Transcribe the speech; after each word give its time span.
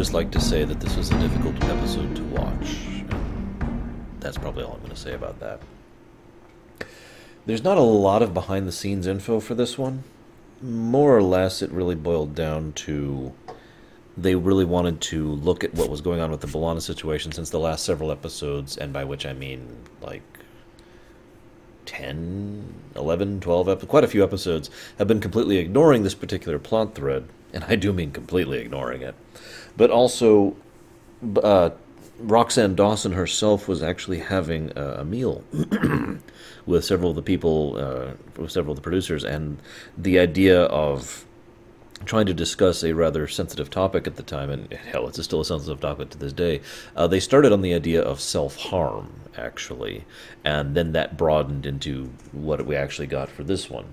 just 0.00 0.14
like 0.14 0.30
to 0.30 0.40
say 0.40 0.64
that 0.64 0.80
this 0.80 0.96
was 0.96 1.10
a 1.10 1.18
difficult 1.18 1.62
episode 1.64 2.16
to 2.16 2.22
watch. 2.22 3.02
That's 4.18 4.38
probably 4.38 4.64
all 4.64 4.72
I'm 4.72 4.78
going 4.78 4.94
to 4.94 4.96
say 4.96 5.12
about 5.12 5.38
that. 5.40 5.60
There's 7.44 7.62
not 7.62 7.76
a 7.76 7.82
lot 7.82 8.22
of 8.22 8.32
behind 8.32 8.66
the 8.66 8.72
scenes 8.72 9.06
info 9.06 9.40
for 9.40 9.54
this 9.54 9.76
one. 9.76 10.04
More 10.62 11.14
or 11.14 11.22
less, 11.22 11.60
it 11.60 11.70
really 11.70 11.96
boiled 11.96 12.34
down 12.34 12.72
to 12.76 13.34
they 14.16 14.36
really 14.36 14.64
wanted 14.64 15.02
to 15.02 15.32
look 15.32 15.64
at 15.64 15.74
what 15.74 15.90
was 15.90 16.00
going 16.00 16.20
on 16.20 16.30
with 16.30 16.40
the 16.40 16.46
B'Elanna 16.46 16.80
situation 16.80 17.30
since 17.32 17.50
the 17.50 17.60
last 17.60 17.84
several 17.84 18.10
episodes, 18.10 18.78
and 18.78 18.94
by 18.94 19.04
which 19.04 19.26
I 19.26 19.34
mean 19.34 19.68
like 20.00 20.22
10, 21.84 22.72
11, 22.96 23.40
12, 23.40 23.86
quite 23.86 24.04
a 24.04 24.08
few 24.08 24.24
episodes, 24.24 24.70
have 24.96 25.08
been 25.08 25.20
completely 25.20 25.58
ignoring 25.58 26.04
this 26.04 26.14
particular 26.14 26.58
plot 26.58 26.94
thread. 26.94 27.28
And 27.52 27.64
I 27.64 27.76
do 27.76 27.92
mean 27.92 28.12
completely 28.12 28.58
ignoring 28.58 29.02
it. 29.02 29.14
But 29.76 29.90
also, 29.90 30.56
uh, 31.42 31.70
Roxann 32.22 32.76
Dawson 32.76 33.12
herself 33.12 33.66
was 33.66 33.82
actually 33.82 34.18
having 34.18 34.72
a, 34.76 35.00
a 35.00 35.04
meal 35.04 35.42
with 36.66 36.84
several 36.84 37.10
of 37.10 37.16
the 37.16 37.22
people, 37.22 37.76
uh, 37.78 38.40
with 38.40 38.52
several 38.52 38.72
of 38.72 38.76
the 38.76 38.82
producers, 38.82 39.24
and 39.24 39.58
the 39.96 40.18
idea 40.18 40.62
of 40.64 41.24
trying 42.04 42.26
to 42.26 42.34
discuss 42.34 42.82
a 42.82 42.94
rather 42.94 43.28
sensitive 43.28 43.70
topic 43.70 44.06
at 44.06 44.16
the 44.16 44.22
time, 44.22 44.50
and 44.50 44.72
hell, 44.72 45.06
it's 45.06 45.22
still 45.22 45.40
a 45.40 45.44
sensitive 45.44 45.80
topic 45.80 46.10
to 46.10 46.18
this 46.18 46.32
day. 46.32 46.60
Uh, 46.96 47.06
they 47.06 47.20
started 47.20 47.52
on 47.52 47.62
the 47.62 47.74
idea 47.74 48.02
of 48.02 48.20
self 48.20 48.56
harm, 48.56 49.12
actually, 49.36 50.04
and 50.44 50.74
then 50.74 50.92
that 50.92 51.16
broadened 51.16 51.66
into 51.66 52.10
what 52.32 52.64
we 52.64 52.74
actually 52.74 53.06
got 53.06 53.28
for 53.28 53.44
this 53.44 53.68
one. 53.68 53.92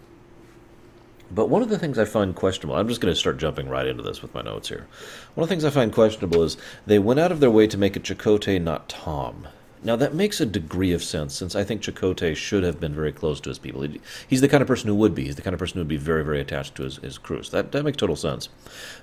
But 1.29 1.49
one 1.49 1.61
of 1.61 1.69
the 1.69 1.77
things 1.77 1.99
I 1.99 2.05
find 2.05 2.35
questionable, 2.35 2.75
I'm 2.75 2.87
just 2.87 3.01
going 3.01 3.13
to 3.13 3.19
start 3.19 3.37
jumping 3.37 3.67
right 3.67 3.87
into 3.87 4.03
this 4.03 4.21
with 4.21 4.33
my 4.33 4.41
notes 4.41 4.69
here. 4.69 4.87
One 5.35 5.43
of 5.43 5.49
the 5.49 5.53
things 5.53 5.65
I 5.65 5.69
find 5.69 5.91
questionable 5.91 6.43
is 6.43 6.57
they 6.85 6.99
went 6.99 7.19
out 7.19 7.31
of 7.31 7.39
their 7.39 7.51
way 7.51 7.67
to 7.67 7.77
make 7.77 7.95
it 7.97 8.03
Chakotay, 8.03 8.61
not 8.61 8.87
Tom. 8.87 9.47
Now, 9.83 9.95
that 9.97 10.13
makes 10.13 10.41
a 10.41 10.45
degree 10.45 10.91
of 10.93 11.03
sense, 11.03 11.35
since 11.35 11.55
I 11.55 11.63
think 11.63 11.81
Chakotay 11.81 12.35
should 12.35 12.63
have 12.63 12.79
been 12.79 12.95
very 12.95 13.11
close 13.11 13.39
to 13.41 13.49
his 13.49 13.59
people. 13.59 13.87
He's 14.27 14.41
the 14.41 14.47
kind 14.47 14.61
of 14.61 14.67
person 14.67 14.87
who 14.87 14.95
would 14.95 15.13
be. 15.13 15.25
He's 15.25 15.35
the 15.35 15.41
kind 15.41 15.53
of 15.53 15.59
person 15.59 15.75
who 15.75 15.81
would 15.81 15.87
be 15.87 15.97
very, 15.97 16.23
very 16.23 16.41
attached 16.41 16.75
to 16.75 16.83
his, 16.83 16.97
his 16.97 17.17
crews. 17.17 17.51
That, 17.51 17.71
that 17.73 17.83
makes 17.83 17.97
total 17.97 18.15
sense. 18.15 18.49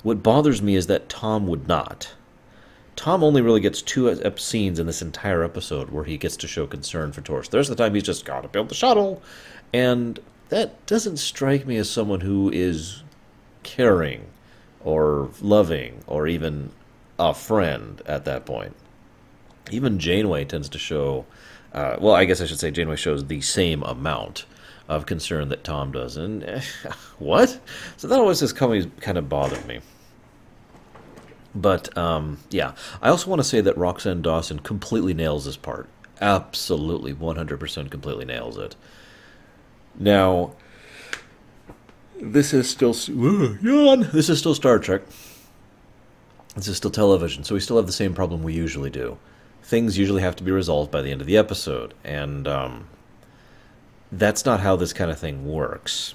What 0.02 0.22
bothers 0.22 0.62
me 0.62 0.75
is 0.75 0.89
that 0.89 1.08
Tom 1.08 1.47
would 1.47 1.69
not. 1.69 2.14
Tom 2.97 3.22
only 3.22 3.42
really 3.42 3.61
gets 3.61 3.83
two 3.83 4.20
scenes 4.36 4.78
in 4.78 4.86
this 4.86 5.02
entire 5.02 5.45
episode 5.45 5.91
where 5.91 6.05
he 6.05 6.17
gets 6.17 6.36
to 6.39 6.48
show 6.48 6.67
concern 6.67 7.12
for 7.12 7.20
Torres. 7.20 7.48
There's 7.48 7.69
the 7.69 7.75
time 7.75 7.95
he's 7.95 8.02
just 8.02 8.25
got 8.25 8.42
to 8.42 8.48
build 8.48 8.69
the 8.69 8.75
shuttle. 8.75 9.22
And 9.72 10.20
that 10.55 10.87
doesn't 10.87 11.17
strike 11.17 11.67
me 11.67 11.77
as 11.77 11.91
someone 11.91 12.21
who 12.21 12.51
is 12.51 13.03
caring 13.63 14.27
or 14.85 15.31
loving 15.41 16.03
or 16.07 16.27
even 16.27 16.71
a 17.19 17.35
friend 17.35 18.03
at 18.07 18.25
that 18.25 18.47
point 18.47 18.75
even 19.71 19.99
Janeway 19.99 20.45
tends 20.45 20.69
to 20.71 20.79
show. 20.79 21.25
Uh, 21.73 21.97
well, 21.99 22.15
I 22.15 22.25
guess 22.25 22.41
I 22.41 22.47
should 22.47 22.59
say 22.59 22.71
Janeway 22.71 22.97
shows 22.97 23.27
the 23.27 23.41
same 23.41 23.83
amount 23.83 24.45
of 24.89 25.07
concern 25.07 25.49
that 25.49 25.65
Tom 25.65 25.93
does. 25.93 26.17
And 26.17 26.45
uh, 26.45 26.61
what? 27.19 27.59
So 27.97 28.09
that 28.09 28.19
always 28.19 28.41
just 28.41 28.57
kind 28.57 29.19
of 29.19 29.29
bothered 29.29 29.67
me. 29.67 29.81
But 31.55 31.97
um, 31.97 32.39
yeah, 32.51 32.73
I 33.01 33.09
also 33.09 33.31
want 33.31 33.41
to 33.41 33.48
say 33.48 33.61
that 33.61 33.77
Roxann 33.77 34.23
Dawson 34.23 34.59
completely 34.59 35.14
nails 35.14 35.45
this 35.45 35.57
part. 35.57 35.89
Absolutely, 36.20 37.14
100% 37.14 37.91
completely 37.91 38.25
nails 38.25 38.59
it. 38.59 38.77
Now, 39.99 40.55
this 42.21 42.53
is 42.53 42.69
still 42.69 42.95
yawn. 43.63 44.09
This 44.13 44.29
is 44.29 44.39
still 44.39 44.55
Star 44.55 44.79
Trek. 44.79 45.03
This 46.55 46.69
is 46.69 46.77
still 46.77 46.91
television, 46.91 47.45
so 47.45 47.55
we 47.55 47.61
still 47.61 47.77
have 47.77 47.87
the 47.87 47.93
same 47.93 48.15
problem 48.15 48.43
we 48.43 48.53
usually 48.53 48.91
do 48.91 49.19
things 49.65 49.97
usually 49.97 50.23
have 50.23 50.37
to 50.37 50.45
be 50.45 50.53
resolved 50.53 50.91
by 50.91 51.01
the 51.03 51.11
end 51.11 51.21
of 51.21 51.27
the 51.27 51.37
episode, 51.37 51.95
and 52.05 52.47
um, 52.47 52.87
that's 54.13 54.45
not 54.45 54.61
how 54.61 54.77
this 54.77 54.93
kind 54.93 55.11
of 55.11 55.19
thing 55.19 55.51
works. 55.51 56.15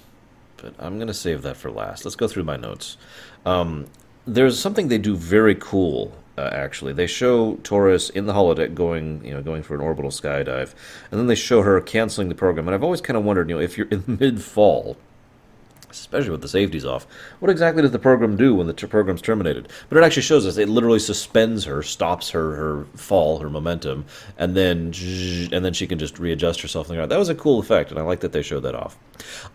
But 0.56 0.74
I'm 0.78 0.96
going 0.96 1.08
to 1.08 1.14
save 1.14 1.42
that 1.42 1.56
for 1.56 1.70
last. 1.70 2.04
Let's 2.04 2.16
go 2.16 2.28
through 2.28 2.44
my 2.44 2.56
notes. 2.56 2.96
Um, 3.44 3.86
there's 4.26 4.58
something 4.58 4.88
they 4.88 4.98
do 4.98 5.16
very 5.16 5.56
cool. 5.56 6.16
Uh, 6.40 6.48
actually, 6.52 6.94
they 6.94 7.06
show 7.06 7.56
Torres 7.56 8.08
in 8.08 8.24
the 8.24 8.32
holodeck 8.32 8.74
going, 8.74 9.22
you 9.24 9.34
know, 9.34 9.42
going 9.42 9.62
for 9.62 9.74
an 9.74 9.82
orbital 9.82 10.10
skydive, 10.10 10.72
and 11.10 11.20
then 11.20 11.26
they 11.26 11.34
show 11.34 11.60
her 11.60 11.78
canceling 11.82 12.30
the 12.30 12.34
program. 12.34 12.66
And 12.66 12.74
I've 12.74 12.82
always 12.82 13.02
kind 13.02 13.16
of 13.18 13.24
wondered, 13.24 13.50
you 13.50 13.56
know, 13.56 13.60
if 13.60 13.76
you're 13.76 13.88
in 13.88 14.04
mid 14.20 14.42
fall 14.42 14.96
especially 15.90 16.30
with 16.30 16.42
the 16.42 16.48
safeties 16.48 16.84
off. 16.84 17.06
What 17.40 17.50
exactly 17.50 17.82
does 17.82 17.90
the 17.90 17.98
program 17.98 18.36
do 18.36 18.54
when 18.54 18.66
the 18.66 18.72
t- 18.72 18.86
program's 18.86 19.22
terminated? 19.22 19.68
But 19.88 19.98
it 19.98 20.04
actually 20.04 20.22
shows 20.22 20.46
us 20.46 20.56
it 20.56 20.68
literally 20.68 20.98
suspends 20.98 21.64
her, 21.64 21.82
stops 21.82 22.30
her 22.30 22.54
her 22.54 22.84
fall, 22.96 23.38
her 23.38 23.50
momentum, 23.50 24.04
and 24.38 24.56
then 24.56 24.92
and 25.52 25.64
then 25.64 25.72
she 25.72 25.86
can 25.86 25.98
just 25.98 26.18
readjust 26.18 26.60
herself. 26.60 26.88
That 26.88 27.18
was 27.18 27.28
a 27.28 27.34
cool 27.34 27.58
effect, 27.58 27.90
and 27.90 27.98
I 27.98 28.02
like 28.02 28.20
that 28.20 28.32
they 28.32 28.42
showed 28.42 28.60
that 28.60 28.74
off. 28.74 28.98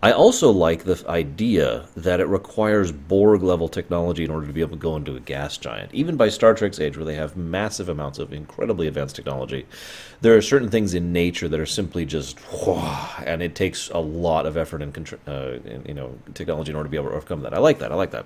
I 0.04 0.12
also 0.12 0.52
like 0.52 0.84
the 0.84 1.04
idea 1.08 1.88
that 1.96 2.20
it 2.20 2.28
requires 2.28 2.92
Borg 2.92 3.42
level 3.44 3.68
technology 3.68 4.24
in 4.24 4.32
order 4.32 4.48
to 4.48 4.54
be 4.54 4.62
able 4.62 4.78
to 4.78 4.82
go 4.82 4.96
into 4.96 5.16
a 5.16 5.20
gas 5.20 5.58
giant. 5.58 5.94
Even 5.94 6.16
by 6.16 6.30
Star 6.30 6.54
Trek's 6.54 6.80
age, 6.80 6.98
where 6.98 7.06
they 7.06 7.16
have 7.16 7.36
massive 7.36 7.90
amounts 7.90 8.20
of 8.20 8.34
incredibly 8.34 8.88
advanced 8.88 9.16
technology, 9.16 9.66
there 10.22 10.36
are 10.36 10.42
certain 10.42 10.70
things 10.70 10.94
in 10.94 11.12
nature 11.14 11.48
that 11.48 11.60
are 11.60 11.66
simply 11.66 12.06
just, 12.06 12.40
and 13.26 13.42
it 13.42 13.56
takes 13.56 13.90
a 13.90 14.00
lot 14.00 14.46
of 14.46 14.58
effort 14.58 14.82
and, 14.82 15.18
uh, 15.28 15.58
you 15.86 15.94
know 15.94 16.18
technology 16.34 16.72
in 16.72 16.76
order 16.76 16.88
to 16.88 16.92
be 16.92 16.98
able 16.98 17.10
to 17.10 17.16
overcome 17.16 17.42
that. 17.42 17.54
I 17.54 17.60
like 17.60 17.80
that. 17.80 17.92
I 17.92 17.96
like 17.96 18.12
that. 18.12 18.26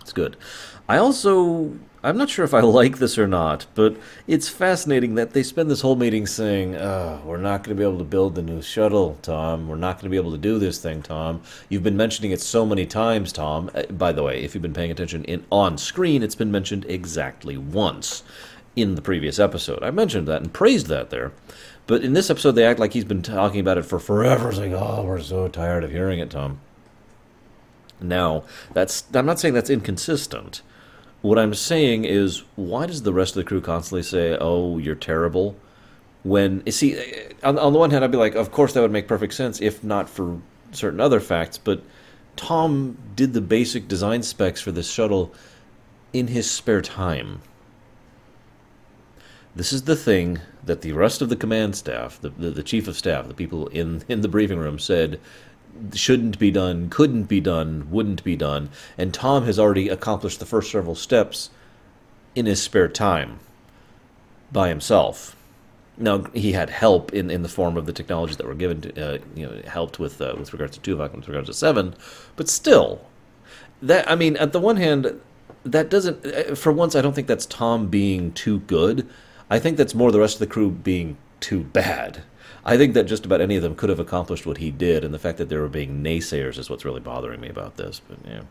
It's 0.00 0.12
good. 0.12 0.36
I 0.88 0.96
also 0.96 1.72
I'm 2.02 2.16
not 2.16 2.30
sure 2.30 2.44
if 2.44 2.54
I 2.54 2.60
like 2.80 2.98
this 2.98 3.18
or 3.18 3.26
not, 3.26 3.66
but 3.74 3.96
it's 4.26 4.48
fascinating 4.48 5.16
that 5.16 5.32
they 5.32 5.42
spend 5.42 5.70
this 5.70 5.82
whole 5.82 5.96
meeting 5.96 6.26
saying, 6.26 6.74
oh, 6.76 7.20
"We're 7.24 7.36
not 7.36 7.62
going 7.62 7.76
to 7.76 7.80
be 7.80 7.86
able 7.86 7.98
to 7.98 8.04
build 8.04 8.34
the 8.34 8.42
new 8.42 8.62
shuttle, 8.62 9.18
Tom. 9.22 9.68
We're 9.68 9.76
not 9.76 9.96
going 9.96 10.04
to 10.04 10.10
be 10.10 10.16
able 10.16 10.32
to 10.32 10.38
do 10.38 10.58
this 10.58 10.78
thing, 10.78 11.02
Tom. 11.02 11.42
You've 11.68 11.82
been 11.82 11.96
mentioning 11.96 12.30
it 12.30 12.40
so 12.40 12.64
many 12.64 12.86
times, 12.86 13.32
Tom. 13.32 13.70
Uh, 13.74 13.82
by 13.84 14.12
the 14.12 14.22
way, 14.22 14.42
if 14.42 14.54
you've 14.54 14.62
been 14.62 14.72
paying 14.72 14.90
attention 14.90 15.24
in 15.24 15.44
on 15.52 15.76
screen, 15.76 16.22
it's 16.22 16.34
been 16.34 16.50
mentioned 16.50 16.86
exactly 16.88 17.58
once 17.58 18.22
in 18.76 18.94
the 18.94 19.02
previous 19.02 19.38
episode. 19.38 19.82
I 19.82 19.90
mentioned 19.90 20.28
that 20.28 20.42
and 20.42 20.52
praised 20.52 20.86
that 20.86 21.10
there. 21.10 21.32
But 21.86 22.04
in 22.04 22.12
this 22.12 22.30
episode, 22.30 22.52
they 22.52 22.64
act 22.64 22.78
like 22.78 22.92
he's 22.92 23.04
been 23.04 23.22
talking 23.22 23.60
about 23.60 23.78
it 23.78 23.84
for 23.84 23.98
forever, 23.98 24.52
saying, 24.52 24.74
"Oh, 24.74 25.02
we're 25.04 25.20
so 25.20 25.48
tired 25.48 25.82
of 25.82 25.90
hearing 25.90 26.20
it, 26.20 26.30
Tom." 26.30 26.60
Now, 28.00 28.44
that's 28.72 29.04
I'm 29.12 29.26
not 29.26 29.40
saying 29.40 29.54
that's 29.54 29.70
inconsistent. 29.70 30.62
What 31.22 31.38
I'm 31.38 31.52
saying 31.54 32.04
is, 32.04 32.44
why 32.56 32.86
does 32.86 33.02
the 33.02 33.12
rest 33.12 33.32
of 33.32 33.42
the 33.42 33.48
crew 33.48 33.60
constantly 33.60 34.02
say, 34.02 34.36
"Oh, 34.40 34.78
you're 34.78 34.94
terrible"? 34.94 35.56
When 36.22 36.70
see, 36.70 36.96
on, 37.42 37.58
on 37.58 37.72
the 37.72 37.78
one 37.78 37.90
hand, 37.90 38.04
I'd 38.04 38.10
be 38.10 38.18
like, 38.18 38.34
of 38.34 38.52
course 38.52 38.72
that 38.74 38.82
would 38.82 38.92
make 38.92 39.08
perfect 39.08 39.34
sense 39.34 39.60
if 39.60 39.82
not 39.82 40.08
for 40.08 40.40
certain 40.72 41.00
other 41.00 41.18
facts. 41.18 41.58
But 41.58 41.82
Tom 42.36 42.98
did 43.16 43.32
the 43.32 43.40
basic 43.40 43.88
design 43.88 44.22
specs 44.22 44.60
for 44.60 44.70
this 44.70 44.90
shuttle 44.90 45.34
in 46.12 46.28
his 46.28 46.50
spare 46.50 46.82
time. 46.82 47.40
This 49.54 49.72
is 49.72 49.82
the 49.82 49.96
thing 49.96 50.40
that 50.64 50.82
the 50.82 50.92
rest 50.92 51.22
of 51.22 51.28
the 51.28 51.36
command 51.36 51.74
staff, 51.74 52.20
the, 52.20 52.30
the, 52.30 52.50
the 52.50 52.62
chief 52.62 52.86
of 52.86 52.96
staff, 52.96 53.26
the 53.26 53.34
people 53.34 53.66
in, 53.68 54.04
in 54.08 54.20
the 54.20 54.28
briefing 54.28 54.58
room 54.58 54.78
said 54.78 55.18
shouldn't 55.94 56.38
be 56.38 56.50
done, 56.50 56.88
couldn't 56.88 57.24
be 57.24 57.40
done, 57.40 57.90
wouldn't 57.90 58.22
be 58.22 58.36
done. 58.36 58.70
And 58.96 59.12
Tom 59.12 59.44
has 59.44 59.58
already 59.58 59.88
accomplished 59.88 60.38
the 60.38 60.46
first 60.46 60.70
several 60.70 60.94
steps 60.94 61.50
in 62.34 62.46
his 62.46 62.62
spare 62.62 62.88
time 62.88 63.40
by 64.52 64.68
himself. 64.68 65.36
Now 65.96 66.24
he 66.32 66.52
had 66.52 66.70
help 66.70 67.12
in, 67.12 67.30
in 67.30 67.42
the 67.42 67.48
form 67.48 67.76
of 67.76 67.86
the 67.86 67.92
technologies 67.92 68.36
that 68.38 68.46
were 68.46 68.54
given 68.54 68.80
to 68.82 69.14
uh, 69.14 69.18
you 69.34 69.46
know 69.46 69.62
helped 69.66 69.98
with 69.98 70.20
uh, 70.20 70.34
with 70.38 70.52
regards 70.52 70.78
to 70.78 70.80
Tuvok 70.80 71.08
and 71.08 71.16
with 71.16 71.28
regards 71.28 71.48
to 71.48 71.54
Seven, 71.54 71.94
but 72.36 72.48
still, 72.48 73.06
that 73.82 74.10
I 74.10 74.14
mean, 74.14 74.36
at 74.36 74.52
the 74.52 74.60
one 74.60 74.76
hand, 74.76 75.20
that 75.64 75.90
doesn't. 75.90 76.24
Uh, 76.24 76.54
for 76.54 76.72
once, 76.72 76.96
I 76.96 77.02
don't 77.02 77.14
think 77.14 77.26
that's 77.26 77.44
Tom 77.44 77.88
being 77.88 78.32
too 78.32 78.60
good. 78.60 79.06
I 79.50 79.58
think 79.58 79.76
that's 79.76 79.94
more 79.94 80.12
the 80.12 80.20
rest 80.20 80.36
of 80.36 80.40
the 80.40 80.46
crew 80.46 80.70
being 80.70 81.16
too 81.40 81.60
bad. 81.64 82.22
I 82.64 82.76
think 82.76 82.94
that 82.94 83.04
just 83.04 83.24
about 83.24 83.40
any 83.40 83.56
of 83.56 83.62
them 83.62 83.74
could 83.74 83.88
have 83.88 83.98
accomplished 83.98 84.46
what 84.46 84.58
he 84.58 84.70
did, 84.70 85.02
and 85.02 85.14
the 85.14 85.18
fact 85.18 85.38
that 85.38 85.48
they 85.48 85.56
were 85.56 85.68
being 85.68 86.04
naysayers 86.04 86.58
is 86.58 86.68
what's 86.68 86.84
really 86.84 87.00
bothering 87.00 87.40
me 87.40 87.48
about 87.48 87.76
this. 87.76 88.00
But 88.06 88.18
yeah, 88.24 88.42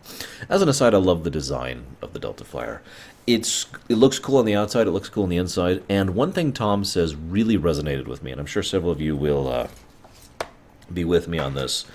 as 0.50 0.62
an 0.62 0.70
aside, 0.70 0.94
I 0.94 0.98
love 0.98 1.24
the 1.24 1.30
design 1.30 1.86
of 2.02 2.14
the 2.14 2.20
Delta 2.20 2.44
Flyer. 2.44 2.82
It's 3.28 3.68
it 3.88 3.96
looks 3.96 4.18
cool 4.18 4.38
on 4.38 4.46
the 4.46 4.56
outside, 4.56 4.88
it 4.88 4.92
looks 4.92 5.10
cool 5.10 5.24
on 5.24 5.30
the 5.30 5.38
inside, 5.38 5.84
and 5.88 6.16
one 6.16 6.34
thing 6.34 6.52
Tom 6.52 6.84
says 6.84 7.16
really 7.16 7.58
resonated 7.58 8.08
with 8.08 8.24
me, 8.24 8.32
and 8.32 8.40
I'm 8.40 8.48
sure 8.48 8.64
several 8.64 8.92
of 8.92 9.00
you 9.00 9.16
will 9.16 9.48
uh, 9.48 9.68
be 10.92 11.06
with 11.06 11.28
me 11.28 11.38
on 11.38 11.54
this. 11.54 11.86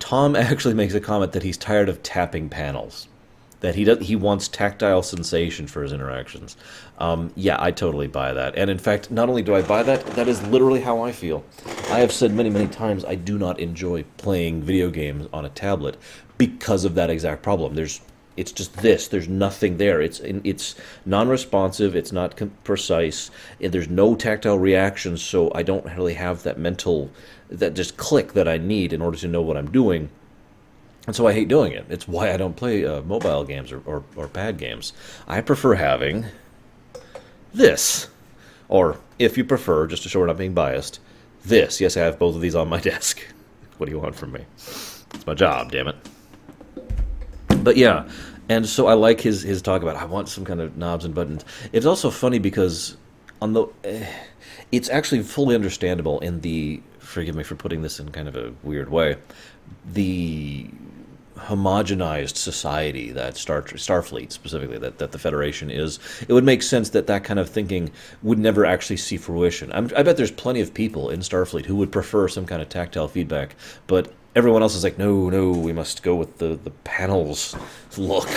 Tom 0.00 0.34
actually 0.36 0.74
makes 0.74 0.94
a 0.94 1.00
comment 1.00 1.32
that 1.32 1.44
he's 1.44 1.56
tired 1.56 1.88
of 1.88 2.02
tapping 2.02 2.48
panels 2.48 3.06
that 3.62 3.74
he 3.74 3.84
does, 3.84 3.98
he 4.06 4.14
wants 4.14 4.46
tactile 4.46 5.02
sensation 5.02 5.66
for 5.66 5.82
his 5.82 5.92
interactions. 5.92 6.56
Um, 6.98 7.32
yeah, 7.34 7.56
I 7.58 7.72
totally 7.72 8.06
buy 8.06 8.32
that. 8.32 8.54
And 8.56 8.70
in 8.70 8.78
fact, 8.78 9.10
not 9.10 9.28
only 9.28 9.42
do 9.42 9.56
I 9.56 9.62
buy 9.62 9.82
that, 9.82 10.06
that 10.14 10.28
is 10.28 10.46
literally 10.48 10.82
how 10.82 11.00
I 11.00 11.10
feel. 11.10 11.42
I 11.90 11.98
have 12.00 12.12
said 12.12 12.32
many, 12.32 12.50
many 12.50 12.68
times 12.68 13.04
I 13.04 13.16
do 13.16 13.38
not 13.38 13.58
enjoy 13.58 14.04
playing 14.18 14.62
video 14.62 14.90
games 14.90 15.26
on 15.32 15.44
a 15.44 15.48
tablet 15.48 15.96
because 16.38 16.84
of 16.84 16.94
that 16.94 17.10
exact 17.10 17.42
problem. 17.42 17.74
There's 17.74 18.00
It's 18.36 18.52
just 18.52 18.72
this. 18.78 19.08
There's 19.08 19.28
nothing 19.28 19.76
there. 19.76 20.00
It's 20.00 20.20
it's 20.20 20.74
non-responsive. 21.04 21.94
It's 21.94 22.12
not 22.12 22.36
com- 22.36 22.56
precise. 22.64 23.30
There's 23.60 23.90
no 23.90 24.14
tactile 24.14 24.58
reactions, 24.58 25.22
so 25.22 25.50
I 25.54 25.62
don't 25.62 25.84
really 25.96 26.14
have 26.14 26.42
that 26.42 26.58
mental, 26.58 27.10
that 27.50 27.74
just 27.74 27.96
click 27.96 28.32
that 28.32 28.48
I 28.48 28.58
need 28.58 28.92
in 28.92 29.02
order 29.02 29.18
to 29.18 29.28
know 29.28 29.42
what 29.42 29.56
I'm 29.58 29.70
doing. 29.70 30.08
And 31.06 31.16
so 31.16 31.26
I 31.26 31.32
hate 31.32 31.48
doing 31.48 31.72
it. 31.72 31.86
It's 31.88 32.06
why 32.06 32.32
I 32.32 32.36
don't 32.36 32.54
play 32.54 32.84
uh, 32.84 33.02
mobile 33.02 33.44
games 33.44 33.72
or, 33.72 33.82
or, 33.86 34.04
or 34.14 34.28
pad 34.28 34.58
games. 34.58 34.92
I 35.26 35.40
prefer 35.40 35.74
having 35.74 36.26
this. 37.52 38.08
Or, 38.68 38.98
if 39.18 39.36
you 39.36 39.44
prefer, 39.44 39.86
just 39.86 40.04
to 40.04 40.08
show 40.08 40.20
we're 40.20 40.26
not 40.26 40.38
being 40.38 40.54
biased, 40.54 41.00
this. 41.44 41.80
Yes, 41.80 41.96
I 41.96 42.00
have 42.00 42.18
both 42.18 42.36
of 42.36 42.40
these 42.40 42.54
on 42.54 42.68
my 42.68 42.80
desk. 42.92 43.20
what 43.78 43.86
do 43.86 43.92
you 43.92 43.98
want 43.98 44.14
from 44.14 44.32
me? 44.32 44.44
It's 44.56 45.26
my 45.26 45.34
job, 45.34 45.72
damn 45.72 45.88
it. 45.88 45.96
But 47.62 47.76
yeah, 47.76 48.08
and 48.48 48.66
so 48.66 48.86
I 48.86 48.94
like 48.94 49.20
his 49.20 49.42
his 49.42 49.62
talk 49.62 49.82
about 49.82 49.94
I 49.94 50.04
want 50.04 50.28
some 50.28 50.44
kind 50.44 50.60
of 50.60 50.76
knobs 50.76 51.04
and 51.04 51.14
buttons. 51.14 51.44
It's 51.72 51.86
also 51.86 52.10
funny 52.10 52.40
because 52.40 52.96
on 53.40 53.52
the 53.52 53.66
eh, 53.84 54.04
it's 54.72 54.88
actually 54.88 55.22
fully 55.22 55.54
understandable 55.54 56.18
in 56.20 56.40
the 56.40 56.82
forgive 56.98 57.36
me 57.36 57.44
for 57.44 57.54
putting 57.54 57.82
this 57.82 58.00
in 58.00 58.10
kind 58.10 58.26
of 58.26 58.34
a 58.34 58.52
weird 58.64 58.88
way 58.88 59.16
the 59.86 60.68
homogenized 61.36 62.36
society 62.36 63.10
that 63.12 63.36
Star 63.36 63.62
Starfleet 63.62 64.32
specifically 64.32 64.78
that, 64.78 64.98
that 64.98 65.12
the 65.12 65.18
Federation 65.18 65.70
is, 65.70 65.98
it 66.28 66.32
would 66.32 66.44
make 66.44 66.62
sense 66.62 66.90
that 66.90 67.06
that 67.06 67.24
kind 67.24 67.38
of 67.38 67.48
thinking 67.48 67.90
would 68.22 68.38
never 68.38 68.64
actually 68.64 68.96
see 68.96 69.16
fruition. 69.16 69.72
I'm, 69.72 69.90
I 69.96 70.02
bet 70.02 70.16
there's 70.16 70.30
plenty 70.30 70.60
of 70.60 70.72
people 70.74 71.10
in 71.10 71.20
Starfleet 71.20 71.66
who 71.66 71.76
would 71.76 71.92
prefer 71.92 72.28
some 72.28 72.46
kind 72.46 72.62
of 72.62 72.68
tactile 72.68 73.08
feedback, 73.08 73.56
but 73.86 74.12
everyone 74.34 74.62
else 74.62 74.74
is 74.74 74.84
like, 74.84 74.98
no, 74.98 75.28
no, 75.28 75.50
we 75.50 75.72
must 75.72 76.02
go 76.02 76.14
with 76.14 76.38
the, 76.38 76.58
the 76.64 76.70
panels 76.84 77.54
look, 77.98 78.28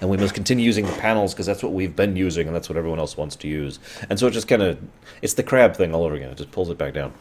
and 0.00 0.08
we 0.08 0.16
must 0.16 0.34
continue 0.34 0.64
using 0.64 0.86
the 0.86 0.92
panels 0.92 1.34
because 1.34 1.46
that's 1.46 1.62
what 1.62 1.72
we've 1.72 1.94
been 1.94 2.16
using, 2.16 2.46
and 2.46 2.56
that's 2.56 2.68
what 2.68 2.78
everyone 2.78 2.98
else 2.98 3.16
wants 3.16 3.36
to 3.36 3.48
use. 3.48 3.78
And 4.08 4.18
so 4.18 4.26
it 4.26 4.30
just 4.30 4.48
kind 4.48 4.62
of, 4.62 4.78
it's 5.20 5.34
the 5.34 5.42
crab 5.42 5.76
thing 5.76 5.94
all 5.94 6.04
over 6.04 6.14
again. 6.14 6.30
It 6.30 6.38
just 6.38 6.52
pulls 6.52 6.70
it 6.70 6.78
back 6.78 6.94
down. 6.94 7.12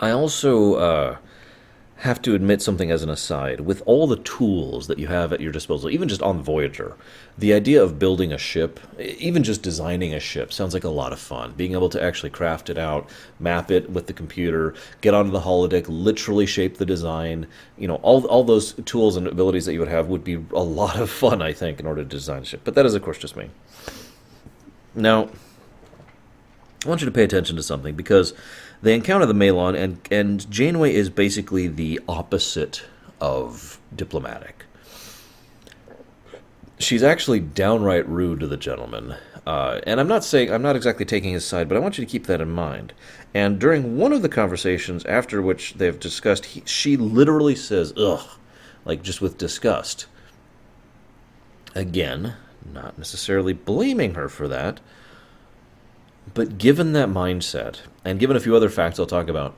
I 0.00 0.10
also 0.10 0.74
uh, 0.74 1.16
have 1.98 2.20
to 2.22 2.34
admit 2.34 2.60
something 2.60 2.90
as 2.90 3.02
an 3.02 3.08
aside. 3.08 3.60
With 3.60 3.82
all 3.86 4.06
the 4.06 4.16
tools 4.16 4.88
that 4.88 4.98
you 4.98 5.06
have 5.06 5.32
at 5.32 5.40
your 5.40 5.52
disposal, 5.52 5.90
even 5.90 6.08
just 6.08 6.22
on 6.22 6.42
Voyager, 6.42 6.96
the 7.38 7.54
idea 7.54 7.82
of 7.82 7.98
building 7.98 8.32
a 8.32 8.38
ship, 8.38 8.80
even 8.98 9.44
just 9.44 9.62
designing 9.62 10.12
a 10.12 10.20
ship, 10.20 10.52
sounds 10.52 10.74
like 10.74 10.84
a 10.84 10.88
lot 10.88 11.12
of 11.12 11.20
fun. 11.20 11.52
Being 11.56 11.72
able 11.72 11.88
to 11.90 12.02
actually 12.02 12.30
craft 12.30 12.68
it 12.68 12.78
out, 12.78 13.08
map 13.38 13.70
it 13.70 13.90
with 13.90 14.08
the 14.08 14.12
computer, 14.12 14.74
get 15.02 15.14
onto 15.14 15.30
the 15.30 15.40
holodeck, 15.40 15.86
literally 15.88 16.46
shape 16.46 16.78
the 16.78 16.86
design, 16.86 17.46
you 17.78 17.86
know, 17.86 17.96
all, 17.96 18.26
all 18.26 18.42
those 18.42 18.72
tools 18.84 19.16
and 19.16 19.26
abilities 19.28 19.64
that 19.66 19.72
you 19.72 19.78
would 19.78 19.88
have 19.88 20.08
would 20.08 20.24
be 20.24 20.44
a 20.52 20.62
lot 20.62 20.98
of 20.98 21.08
fun, 21.10 21.40
I 21.40 21.52
think, 21.52 21.78
in 21.78 21.86
order 21.86 22.02
to 22.02 22.08
design 22.08 22.42
a 22.42 22.44
ship. 22.44 22.62
But 22.64 22.74
that 22.74 22.86
is, 22.86 22.94
of 22.94 23.02
course, 23.02 23.18
just 23.18 23.36
me. 23.36 23.50
Now, 24.96 25.30
I 26.84 26.88
want 26.88 27.00
you 27.00 27.06
to 27.06 27.12
pay 27.12 27.24
attention 27.24 27.56
to 27.56 27.62
something 27.62 27.94
because 27.94 28.34
they 28.84 28.94
encounter 28.94 29.24
the 29.24 29.34
Malon, 29.34 29.74
and 29.74 29.98
and 30.10 30.48
Janeway 30.50 30.94
is 30.94 31.08
basically 31.08 31.68
the 31.68 32.00
opposite 32.06 32.84
of 33.18 33.80
diplomatic. 33.96 34.66
She's 36.78 37.02
actually 37.02 37.40
downright 37.40 38.06
rude 38.06 38.40
to 38.40 38.46
the 38.46 38.58
gentleman, 38.58 39.14
uh, 39.46 39.80
and 39.86 40.00
I'm 40.00 40.08
not 40.08 40.22
saying 40.22 40.52
I'm 40.52 40.60
not 40.60 40.76
exactly 40.76 41.06
taking 41.06 41.32
his 41.32 41.46
side, 41.46 41.66
but 41.66 41.76
I 41.76 41.80
want 41.80 41.96
you 41.96 42.04
to 42.04 42.10
keep 42.10 42.26
that 42.26 42.42
in 42.42 42.50
mind. 42.50 42.92
And 43.32 43.58
during 43.58 43.96
one 43.96 44.12
of 44.12 44.20
the 44.20 44.28
conversations 44.28 45.04
after 45.06 45.40
which 45.40 45.74
they've 45.74 45.98
discussed, 45.98 46.44
he, 46.44 46.62
she 46.66 46.98
literally 46.98 47.56
says 47.56 47.94
"ugh," 47.96 48.28
like 48.84 49.02
just 49.02 49.22
with 49.22 49.38
disgust. 49.38 50.06
Again, 51.74 52.34
not 52.70 52.98
necessarily 52.98 53.54
blaming 53.54 54.12
her 54.14 54.28
for 54.28 54.46
that, 54.48 54.80
but 56.32 56.58
given 56.58 56.92
that 56.94 57.08
mindset, 57.08 57.80
and 58.04 58.18
given 58.18 58.36
a 58.36 58.40
few 58.40 58.56
other 58.56 58.70
facts 58.70 58.98
I'll 58.98 59.06
talk 59.06 59.28
about, 59.28 59.54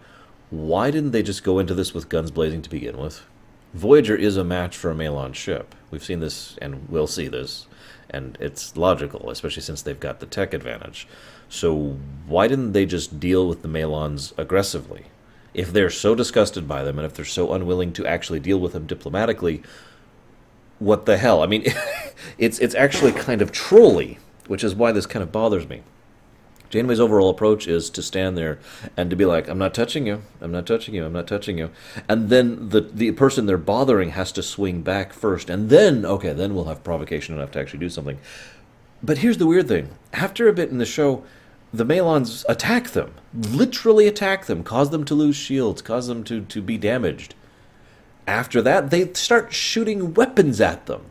why 0.51 0.91
didn't 0.91 1.13
they 1.13 1.23
just 1.23 1.45
go 1.45 1.59
into 1.59 1.75
this 1.75 1.95
with 1.95 2.09
guns 2.09 2.31
blazing 2.31 2.63
to 2.63 2.71
begin 2.71 2.99
with? 2.99 3.25
Voyager 3.75 4.17
is 4.17 4.37
a 4.37 4.45
match 4.45 4.77
for 4.77 4.91
a 4.91 4.95
Malon 4.95 5.33
ship. 5.33 5.75
We've 5.91 6.05
seen 6.05 6.21
this 6.21 6.57
and 6.61 6.89
we'll 6.89 7.07
see 7.07 7.29
this, 7.29 7.67
and 8.11 8.37
it's 8.41 8.77
logical, 8.77 9.31
especially 9.31 9.63
since 9.63 9.83
they've 9.83 9.99
got 9.99 10.21
the 10.21 10.27
tech 10.27 10.55
advantage. 10.55 11.07
So 11.49 11.99
why 12.27 12.49
didn't 12.49 12.73
they 12.73 12.87
just 12.87 13.21
deal 13.21 13.47
with 13.49 13.63
the 13.63 13.69
Malons 13.69 14.33
aggressively? 14.37 15.07
If 15.55 15.73
they're 15.73 15.91
so 15.91 16.15
disgusted 16.15 16.69
by 16.69 16.83
them 16.83 16.99
and 16.99 17.07
if 17.07 17.15
they're 17.15 17.25
so 17.25 17.53
unwilling 17.53 17.93
to 17.95 18.07
actually 18.07 18.41
deal 18.41 18.59
with 18.59 18.73
them 18.73 18.87
diplomatically, 18.87 19.63
what 20.79 21.07
the 21.07 21.17
hell? 21.17 21.43
I 21.43 21.47
mean, 21.47 21.65
it's 22.39 22.59
it's 22.59 22.75
actually 22.75 23.13
kind 23.13 23.41
of 23.41 23.53
trolly, 23.53 24.19
which 24.47 24.63
is 24.65 24.75
why 24.75 24.93
this 24.93 25.07
kind 25.07 25.23
of 25.23 25.33
bothers 25.33 25.69
me. 25.69 25.83
Janeway's 26.71 27.01
overall 27.01 27.31
approach 27.31 27.69
is 27.69 27.91
to 27.91 28.03
stand 28.03 28.37
there 28.37 28.59
and 28.97 29.11
to 29.11 29.17
be 29.17 29.25
like, 29.25 29.49
"I'm 29.49 29.59
not 29.59 29.75
touching 29.75 30.07
you. 30.07 30.23
I'm 30.41 30.53
not 30.53 30.67
touching 30.67 30.95
you. 30.95 31.05
I'm 31.05 31.13
not 31.13 31.27
touching 31.27 31.59
you," 31.59 31.71
and 32.09 32.29
then 32.29 32.71
the 32.71 32.81
the 32.81 33.13
person 33.13 33.47
they're 33.47 33.59
bothering 33.59 34.11
has 34.11 34.33
to 34.33 34.43
swing 34.43 34.83
back 34.83 35.13
first, 35.13 35.49
and 35.51 35.71
then 35.71 36.05
okay, 36.05 36.33
then 36.33 36.55
we'll 36.55 36.65
have 36.65 36.85
provocation 36.85 37.35
enough 37.35 37.53
to 37.53 37.61
actually 37.61 37.81
do 37.81 37.89
something. 37.89 38.19
But 39.03 39.19
here's 39.19 39.39
the 39.39 39.47
weird 39.47 39.69
thing: 39.69 39.91
after 40.13 40.49
a 40.49 40.53
bit 40.53 40.71
in 40.71 40.79
the 40.79 40.85
show, 40.85 41.23
the 41.73 41.85
Malons 41.85 42.45
attack 42.49 42.91
them, 42.91 43.13
literally 43.35 44.07
attack 44.07 44.47
them, 44.47 44.63
cause 44.63 44.91
them 44.91 45.05
to 45.05 45.15
lose 45.15 45.37
shields, 45.37 45.83
cause 45.83 46.07
them 46.07 46.25
to 46.25 46.41
to 46.43 46.63
be 46.63 46.79
damaged. 46.79 47.35
After 48.27 48.61
that, 48.63 48.91
they 48.91 49.13
start 49.13 49.53
shooting 49.53 50.15
weapons 50.15 50.61
at 50.61 50.87
them. 50.87 51.03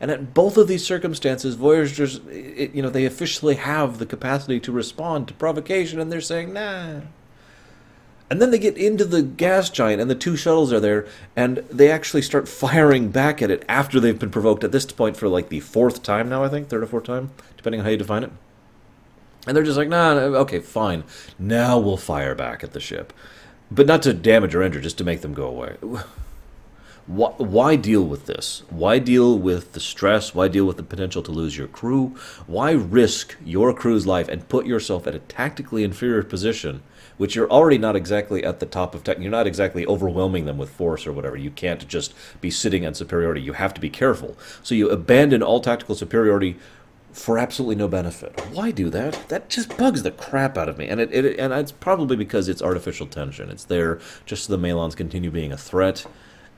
And 0.00 0.10
at 0.10 0.32
both 0.32 0.56
of 0.56 0.68
these 0.68 0.86
circumstances, 0.86 1.56
Voyagers, 1.56 2.20
it, 2.28 2.74
you 2.74 2.82
know, 2.82 2.90
they 2.90 3.04
officially 3.04 3.56
have 3.56 3.98
the 3.98 4.06
capacity 4.06 4.60
to 4.60 4.72
respond 4.72 5.28
to 5.28 5.34
provocation, 5.34 5.98
and 5.98 6.10
they're 6.10 6.20
saying, 6.20 6.52
nah. 6.52 7.00
And 8.30 8.42
then 8.42 8.50
they 8.50 8.58
get 8.58 8.76
into 8.76 9.04
the 9.04 9.22
gas 9.22 9.70
giant, 9.70 10.00
and 10.00 10.10
the 10.10 10.14
two 10.14 10.36
shuttles 10.36 10.72
are 10.72 10.80
there, 10.80 11.06
and 11.34 11.58
they 11.70 11.90
actually 11.90 12.22
start 12.22 12.48
firing 12.48 13.10
back 13.10 13.42
at 13.42 13.50
it 13.50 13.64
after 13.68 13.98
they've 13.98 14.18
been 14.18 14.30
provoked 14.30 14.62
at 14.62 14.72
this 14.72 14.86
point 14.86 15.16
for 15.16 15.28
like 15.28 15.48
the 15.48 15.60
fourth 15.60 16.02
time 16.02 16.28
now, 16.28 16.44
I 16.44 16.48
think, 16.48 16.68
third 16.68 16.82
or 16.82 16.86
fourth 16.86 17.04
time, 17.04 17.30
depending 17.56 17.80
on 17.80 17.84
how 17.84 17.90
you 17.90 17.96
define 17.96 18.24
it. 18.24 18.32
And 19.46 19.56
they're 19.56 19.64
just 19.64 19.78
like, 19.78 19.88
nah, 19.88 20.12
okay, 20.12 20.60
fine. 20.60 21.04
Now 21.38 21.78
we'll 21.78 21.96
fire 21.96 22.34
back 22.34 22.62
at 22.62 22.72
the 22.72 22.80
ship. 22.80 23.12
But 23.70 23.86
not 23.86 24.02
to 24.02 24.12
damage 24.12 24.54
or 24.54 24.62
injure, 24.62 24.80
just 24.80 24.98
to 24.98 25.04
make 25.04 25.22
them 25.22 25.32
go 25.32 25.46
away. 25.46 25.76
Why, 27.08 27.30
why, 27.38 27.76
deal 27.76 28.04
with 28.04 28.26
this? 28.26 28.64
Why 28.68 28.98
deal 28.98 29.38
with 29.38 29.72
the 29.72 29.80
stress? 29.80 30.34
Why 30.34 30.46
deal 30.48 30.66
with 30.66 30.76
the 30.76 30.82
potential 30.82 31.22
to 31.22 31.32
lose 31.32 31.56
your 31.56 31.66
crew? 31.66 32.14
Why 32.46 32.72
risk 32.72 33.34
your 33.42 33.72
crew's 33.72 34.06
life 34.06 34.28
and 34.28 34.46
put 34.46 34.66
yourself 34.66 35.06
at 35.06 35.14
a 35.14 35.20
tactically 35.20 35.84
inferior 35.84 36.22
position, 36.22 36.82
which 37.16 37.34
you're 37.34 37.50
already 37.50 37.78
not 37.78 37.96
exactly 37.96 38.44
at 38.44 38.60
the 38.60 38.66
top 38.66 38.94
of 38.94 39.04
tech? 39.04 39.18
You're 39.20 39.30
not 39.30 39.46
exactly 39.46 39.86
overwhelming 39.86 40.44
them 40.44 40.58
with 40.58 40.68
force 40.68 41.06
or 41.06 41.12
whatever. 41.14 41.38
You 41.38 41.50
can't 41.50 41.88
just 41.88 42.12
be 42.42 42.50
sitting 42.50 42.84
on 42.84 42.92
superiority. 42.92 43.40
You 43.40 43.54
have 43.54 43.72
to 43.72 43.80
be 43.80 43.88
careful. 43.88 44.36
So 44.62 44.74
you 44.74 44.90
abandon 44.90 45.42
all 45.42 45.60
tactical 45.60 45.94
superiority 45.94 46.58
for 47.10 47.38
absolutely 47.38 47.76
no 47.76 47.88
benefit. 47.88 48.38
Why 48.52 48.70
do 48.70 48.90
that? 48.90 49.30
That 49.30 49.48
just 49.48 49.74
bugs 49.78 50.02
the 50.02 50.10
crap 50.10 50.58
out 50.58 50.68
of 50.68 50.76
me. 50.76 50.88
And 50.88 51.00
it, 51.00 51.10
it 51.14 51.40
and 51.40 51.54
it's 51.54 51.72
probably 51.72 52.16
because 52.16 52.50
it's 52.50 52.60
artificial 52.60 53.06
tension. 53.06 53.48
It's 53.48 53.64
there 53.64 53.98
just 54.26 54.44
so 54.44 54.54
the 54.54 54.62
Malons 54.62 54.94
continue 54.94 55.30
being 55.30 55.52
a 55.52 55.56
threat 55.56 56.04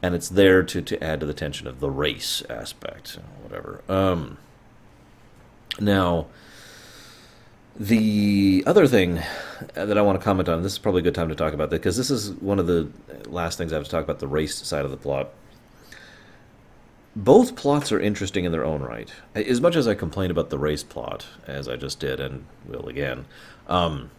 and 0.03 0.15
it's 0.15 0.29
there 0.29 0.63
to, 0.63 0.83
to 0.83 1.03
add 1.03 1.21
to 1.21 1.27
the 1.27 1.35
tension 1.35 1.67
of 1.67 1.81
the 1.81 1.91
race 1.91 2.43
aspect, 2.49 3.19
whatever. 3.43 3.83
Um, 3.89 4.39
now, 5.79 6.27
the 7.77 8.63
other 8.67 8.87
thing 8.87 9.21
that 9.75 9.97
I 9.97 10.03
want 10.03 10.19
to 10.19 10.25
comment 10.25 10.49
on, 10.49 10.63
this 10.63 10.73
is 10.73 10.79
probably 10.79 11.01
a 11.01 11.05
good 11.05 11.15
time 11.15 11.29
to 11.29 11.35
talk 11.35 11.53
about 11.55 11.71
that 11.71 11.77
because 11.77 11.97
this 11.97 12.11
is 12.11 12.33
one 12.33 12.59
of 12.59 12.67
the 12.67 12.91
last 13.27 13.59
things 13.59 13.73
I 13.73 13.77
have 13.77 13.85
to 13.85 13.91
talk 13.91 14.05
about 14.05 14.19
the 14.19 14.29
race 14.29 14.55
side 14.55 14.85
of 14.85 14.91
the 14.91 14.97
plot. 14.97 15.31
Both 17.17 17.57
plots 17.57 17.91
are 17.91 17.99
interesting 17.99 18.45
in 18.45 18.53
their 18.53 18.65
own 18.65 18.83
right. 18.83 19.13
As 19.35 19.61
much 19.61 19.77
as 19.77 19.89
I 19.89 19.95
complain 19.95 20.31
about 20.31 20.51
the 20.51 20.59
race 20.59 20.83
plot, 20.83 21.27
as 21.47 21.69
I 21.69 21.77
just 21.77 21.99
did 21.99 22.21
and 22.21 22.45
will 22.67 22.89
again, 22.89 23.27
um, 23.69 24.11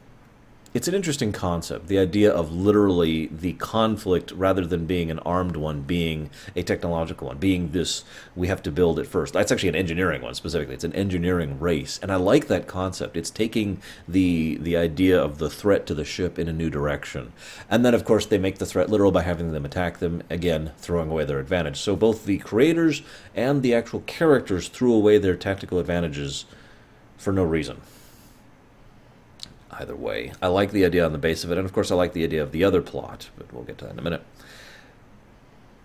it's 0.73 0.87
an 0.87 0.93
interesting 0.93 1.31
concept 1.31 1.87
the 1.87 1.99
idea 1.99 2.31
of 2.31 2.51
literally 2.51 3.27
the 3.27 3.53
conflict 3.53 4.31
rather 4.31 4.65
than 4.65 4.85
being 4.85 5.11
an 5.11 5.19
armed 5.19 5.55
one 5.55 5.81
being 5.81 6.29
a 6.55 6.63
technological 6.63 7.27
one 7.27 7.37
being 7.37 7.71
this 7.71 8.03
we 8.35 8.47
have 8.47 8.63
to 8.63 8.71
build 8.71 8.99
it 8.99 9.07
first. 9.07 9.33
That's 9.33 9.51
actually 9.51 9.69
an 9.69 9.75
engineering 9.75 10.21
one 10.21 10.33
specifically. 10.33 10.75
It's 10.75 10.83
an 10.83 10.93
engineering 10.93 11.59
race. 11.59 11.99
And 12.01 12.11
i 12.11 12.15
like 12.15 12.47
that 12.47 12.67
concept. 12.67 13.17
It's 13.17 13.29
taking 13.29 13.81
the 14.07 14.57
the 14.61 14.77
idea 14.77 15.21
of 15.21 15.37
the 15.37 15.49
threat 15.49 15.85
to 15.87 15.93
the 15.93 16.05
ship 16.05 16.39
in 16.39 16.47
a 16.47 16.53
new 16.53 16.69
direction. 16.69 17.33
And 17.69 17.85
then 17.85 17.93
of 17.93 18.05
course 18.05 18.25
they 18.25 18.37
make 18.37 18.57
the 18.57 18.65
threat 18.65 18.89
literal 18.89 19.11
by 19.11 19.23
having 19.23 19.51
them 19.51 19.65
attack 19.65 19.99
them 19.99 20.23
again 20.29 20.71
throwing 20.77 21.09
away 21.09 21.25
their 21.25 21.39
advantage. 21.39 21.79
So 21.79 21.95
both 21.95 22.25
the 22.25 22.37
creators 22.37 23.01
and 23.35 23.61
the 23.61 23.73
actual 23.73 24.01
characters 24.01 24.67
threw 24.67 24.93
away 24.93 25.17
their 25.17 25.35
tactical 25.35 25.79
advantages 25.79 26.45
for 27.17 27.31
no 27.31 27.43
reason 27.43 27.81
either 29.71 29.95
way. 29.95 30.33
I 30.41 30.47
like 30.47 30.71
the 30.71 30.85
idea 30.85 31.05
on 31.05 31.11
the 31.11 31.17
base 31.17 31.43
of 31.43 31.51
it, 31.51 31.57
and 31.57 31.65
of 31.65 31.73
course, 31.73 31.91
I 31.91 31.95
like 31.95 32.13
the 32.13 32.23
idea 32.23 32.43
of 32.43 32.51
the 32.51 32.63
other 32.63 32.81
plot, 32.81 33.29
but 33.37 33.51
we'll 33.53 33.63
get 33.63 33.77
to 33.79 33.85
that 33.85 33.93
in 33.93 33.99
a 33.99 34.03
minute. 34.03 34.23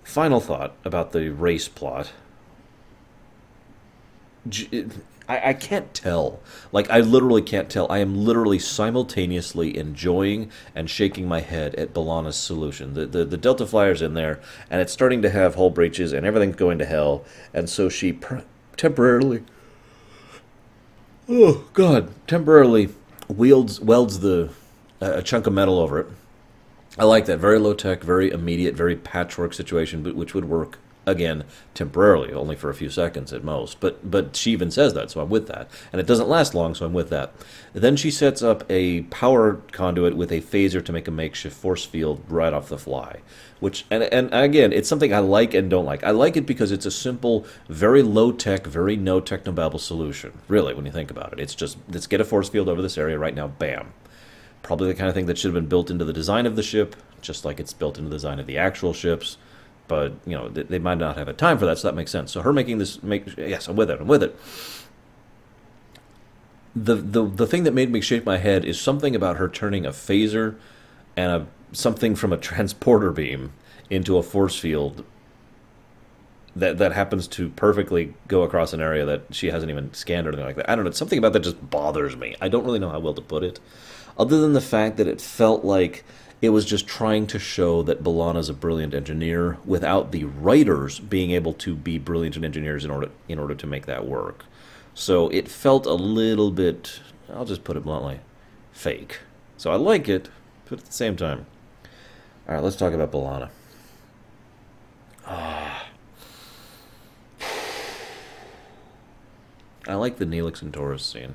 Final 0.04 0.40
thought 0.40 0.74
about 0.84 1.12
the 1.12 1.30
race 1.30 1.68
plot. 1.68 2.12
I, 5.28 5.50
I 5.50 5.52
can't 5.54 5.92
tell. 5.92 6.40
Like, 6.70 6.88
I 6.90 7.00
literally 7.00 7.42
can't 7.42 7.68
tell. 7.68 7.90
I 7.90 7.98
am 7.98 8.14
literally 8.14 8.58
simultaneously 8.58 9.76
enjoying 9.76 10.50
and 10.74 10.88
shaking 10.88 11.26
my 11.26 11.40
head 11.40 11.74
at 11.74 11.92
B'Elanna's 11.92 12.36
solution. 12.36 12.94
The, 12.94 13.06
the, 13.06 13.24
the 13.24 13.36
Delta 13.36 13.66
Flyer's 13.66 14.02
in 14.02 14.14
there, 14.14 14.40
and 14.70 14.80
it's 14.80 14.92
starting 14.92 15.22
to 15.22 15.30
have 15.30 15.56
hull 15.56 15.70
breaches, 15.70 16.12
and 16.12 16.24
everything's 16.24 16.56
going 16.56 16.78
to 16.78 16.84
hell. 16.84 17.24
And 17.52 17.68
so 17.68 17.88
she 17.88 18.18
temporarily. 18.76 19.42
Oh, 21.28 21.64
God. 21.72 22.12
Temporarily 22.28 22.90
wields, 23.28 23.80
welds 23.80 24.20
the 24.20 24.50
a 25.00 25.22
chunk 25.22 25.46
of 25.46 25.52
metal 25.52 25.78
over 25.78 26.00
it. 26.00 26.06
I 26.98 27.04
like 27.04 27.26
that. 27.26 27.38
Very 27.38 27.58
low 27.58 27.74
tech, 27.74 28.02
very 28.02 28.30
immediate, 28.30 28.74
very 28.74 28.96
patchwork 28.96 29.52
situation, 29.52 30.02
but 30.02 30.14
which 30.14 30.34
would 30.34 30.46
work 30.46 30.78
again 31.06 31.44
temporarily, 31.72 32.32
only 32.32 32.56
for 32.56 32.68
a 32.68 32.74
few 32.74 32.90
seconds 32.90 33.32
at 33.32 33.44
most. 33.44 33.78
But 33.80 34.10
but 34.10 34.34
she 34.34 34.50
even 34.50 34.70
says 34.70 34.92
that, 34.94 35.10
so 35.10 35.20
I'm 35.20 35.30
with 35.30 35.46
that. 35.46 35.70
And 35.92 36.00
it 36.00 36.06
doesn't 36.06 36.28
last 36.28 36.54
long, 36.54 36.74
so 36.74 36.84
I'm 36.84 36.92
with 36.92 37.10
that. 37.10 37.32
Then 37.72 37.96
she 37.96 38.10
sets 38.10 38.42
up 38.42 38.64
a 38.68 39.02
power 39.02 39.60
conduit 39.72 40.16
with 40.16 40.32
a 40.32 40.40
phaser 40.40 40.84
to 40.84 40.92
make 40.92 41.06
a 41.06 41.12
makeshift 41.12 41.56
force 41.56 41.84
field 41.84 42.22
right 42.28 42.52
off 42.52 42.68
the 42.68 42.78
fly. 42.78 43.20
Which 43.60 43.86
and 43.90 44.02
and 44.02 44.34
again, 44.34 44.72
it's 44.72 44.88
something 44.88 45.14
I 45.14 45.20
like 45.20 45.54
and 45.54 45.70
don't 45.70 45.86
like. 45.86 46.02
I 46.02 46.10
like 46.10 46.36
it 46.36 46.46
because 46.46 46.72
it's 46.72 46.86
a 46.86 46.90
simple, 46.90 47.46
very 47.68 48.02
low 48.02 48.32
tech, 48.32 48.66
very 48.66 48.96
no 48.96 49.20
technobabble 49.20 49.80
solution. 49.80 50.32
Really, 50.48 50.74
when 50.74 50.86
you 50.86 50.92
think 50.92 51.10
about 51.10 51.32
it, 51.32 51.40
it's 51.40 51.54
just 51.54 51.78
let's 51.88 52.06
get 52.06 52.20
a 52.20 52.24
force 52.24 52.48
field 52.48 52.68
over 52.68 52.82
this 52.82 52.98
area 52.98 53.18
right 53.18 53.34
now. 53.34 53.48
Bam. 53.48 53.92
Probably 54.62 54.88
the 54.88 54.94
kind 54.94 55.08
of 55.08 55.14
thing 55.14 55.26
that 55.26 55.38
should 55.38 55.48
have 55.48 55.54
been 55.54 55.68
built 55.68 55.92
into 55.92 56.04
the 56.04 56.12
design 56.12 56.44
of 56.44 56.56
the 56.56 56.62
ship, 56.62 56.96
just 57.20 57.44
like 57.44 57.60
it's 57.60 57.72
built 57.72 57.98
into 57.98 58.10
the 58.10 58.16
design 58.16 58.40
of 58.40 58.46
the 58.46 58.58
actual 58.58 58.92
ships 58.92 59.36
but 59.88 60.12
you 60.26 60.36
know 60.36 60.48
they, 60.48 60.62
they 60.62 60.78
might 60.78 60.98
not 60.98 61.16
have 61.16 61.28
a 61.28 61.32
time 61.32 61.58
for 61.58 61.66
that, 61.66 61.78
so 61.78 61.88
that 61.88 61.94
makes 61.94 62.10
sense. 62.10 62.32
So 62.32 62.42
her 62.42 62.52
making 62.52 62.78
this 62.78 63.02
make 63.02 63.36
yes, 63.36 63.68
I'm 63.68 63.76
with 63.76 63.90
it. 63.90 64.00
I'm 64.00 64.06
with 64.06 64.22
it. 64.22 64.38
The, 66.74 66.94
the 66.96 67.24
the 67.24 67.46
thing 67.46 67.64
that 67.64 67.72
made 67.72 67.90
me 67.90 68.00
shake 68.00 68.26
my 68.26 68.36
head 68.38 68.64
is 68.64 68.80
something 68.80 69.16
about 69.16 69.36
her 69.36 69.48
turning 69.48 69.86
a 69.86 69.90
phaser 69.90 70.56
and 71.16 71.32
a 71.32 71.46
something 71.72 72.14
from 72.14 72.32
a 72.32 72.36
transporter 72.48 73.10
beam 73.10 73.52
into 73.88 74.18
a 74.18 74.22
force 74.22 74.58
field 74.58 75.04
that 76.56 76.78
that 76.78 76.92
happens 76.92 77.28
to 77.28 77.50
perfectly 77.50 78.14
go 78.28 78.42
across 78.42 78.72
an 78.72 78.80
area 78.80 79.04
that 79.04 79.22
she 79.30 79.50
hasn't 79.50 79.70
even 79.70 79.92
scanned 79.92 80.26
or 80.26 80.30
anything 80.30 80.46
like 80.46 80.56
that. 80.56 80.68
I 80.68 80.74
don't 80.74 80.84
know. 80.84 80.90
Something 80.90 81.18
about 81.18 81.34
that 81.34 81.40
just 81.40 81.70
bothers 81.70 82.16
me. 82.16 82.34
I 82.40 82.48
don't 82.48 82.64
really 82.64 82.78
know 82.78 82.88
how 82.88 82.98
well 82.98 83.14
to 83.14 83.20
put 83.20 83.44
it, 83.44 83.60
other 84.18 84.40
than 84.40 84.54
the 84.54 84.60
fact 84.60 84.96
that 84.96 85.06
it 85.06 85.20
felt 85.20 85.64
like 85.64 86.04
it 86.42 86.50
was 86.50 86.64
just 86.64 86.86
trying 86.86 87.26
to 87.28 87.38
show 87.38 87.82
that 87.82 88.06
is 88.36 88.48
a 88.48 88.54
brilliant 88.54 88.94
engineer 88.94 89.58
without 89.64 90.12
the 90.12 90.24
writers 90.24 91.00
being 91.00 91.30
able 91.30 91.52
to 91.54 91.74
be 91.74 91.98
brilliant 91.98 92.36
engineers 92.36 92.84
in 92.84 92.90
order 92.90 93.10
in 93.28 93.38
order 93.38 93.54
to 93.54 93.66
make 93.66 93.86
that 93.86 94.06
work. 94.06 94.44
So 94.94 95.28
it 95.28 95.48
felt 95.48 95.86
a 95.86 95.94
little 95.94 96.50
bit 96.50 97.00
I'll 97.32 97.44
just 97.44 97.64
put 97.64 97.76
it 97.76 97.82
bluntly, 97.82 98.20
fake. 98.72 99.18
So 99.56 99.72
I 99.72 99.76
like 99.76 100.08
it, 100.08 100.30
but 100.68 100.78
at 100.80 100.84
the 100.84 100.92
same 100.92 101.16
time. 101.16 101.46
Alright, 102.48 102.62
let's 102.62 102.76
talk 102.76 102.92
about 102.92 103.10
B'Elanna. 103.10 103.48
Ah. 105.26 105.86
I 109.88 109.94
like 109.94 110.18
the 110.18 110.24
Neelix 110.24 110.62
and 110.62 110.72
Torres 110.72 111.04
scene. 111.04 111.34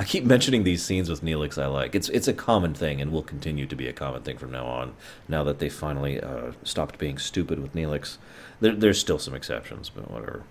I 0.00 0.04
keep 0.04 0.24
mentioning 0.24 0.64
these 0.64 0.82
scenes 0.82 1.10
with 1.10 1.22
Neelix 1.22 1.62
I 1.62 1.66
like. 1.66 1.94
It's 1.94 2.08
it's 2.08 2.26
a 2.26 2.32
common 2.32 2.72
thing 2.72 3.02
and 3.02 3.12
will 3.12 3.22
continue 3.22 3.66
to 3.66 3.76
be 3.76 3.86
a 3.86 3.92
common 3.92 4.22
thing 4.22 4.38
from 4.38 4.50
now 4.50 4.64
on. 4.64 4.94
Now 5.28 5.44
that 5.44 5.58
they 5.58 5.68
finally 5.68 6.18
uh, 6.18 6.52
stopped 6.64 6.96
being 6.96 7.18
stupid 7.18 7.58
with 7.58 7.74
Neelix, 7.74 8.16
there, 8.62 8.74
there's 8.74 8.98
still 8.98 9.18
some 9.18 9.34
exceptions, 9.34 9.90
but 9.90 10.10
whatever. 10.10 10.44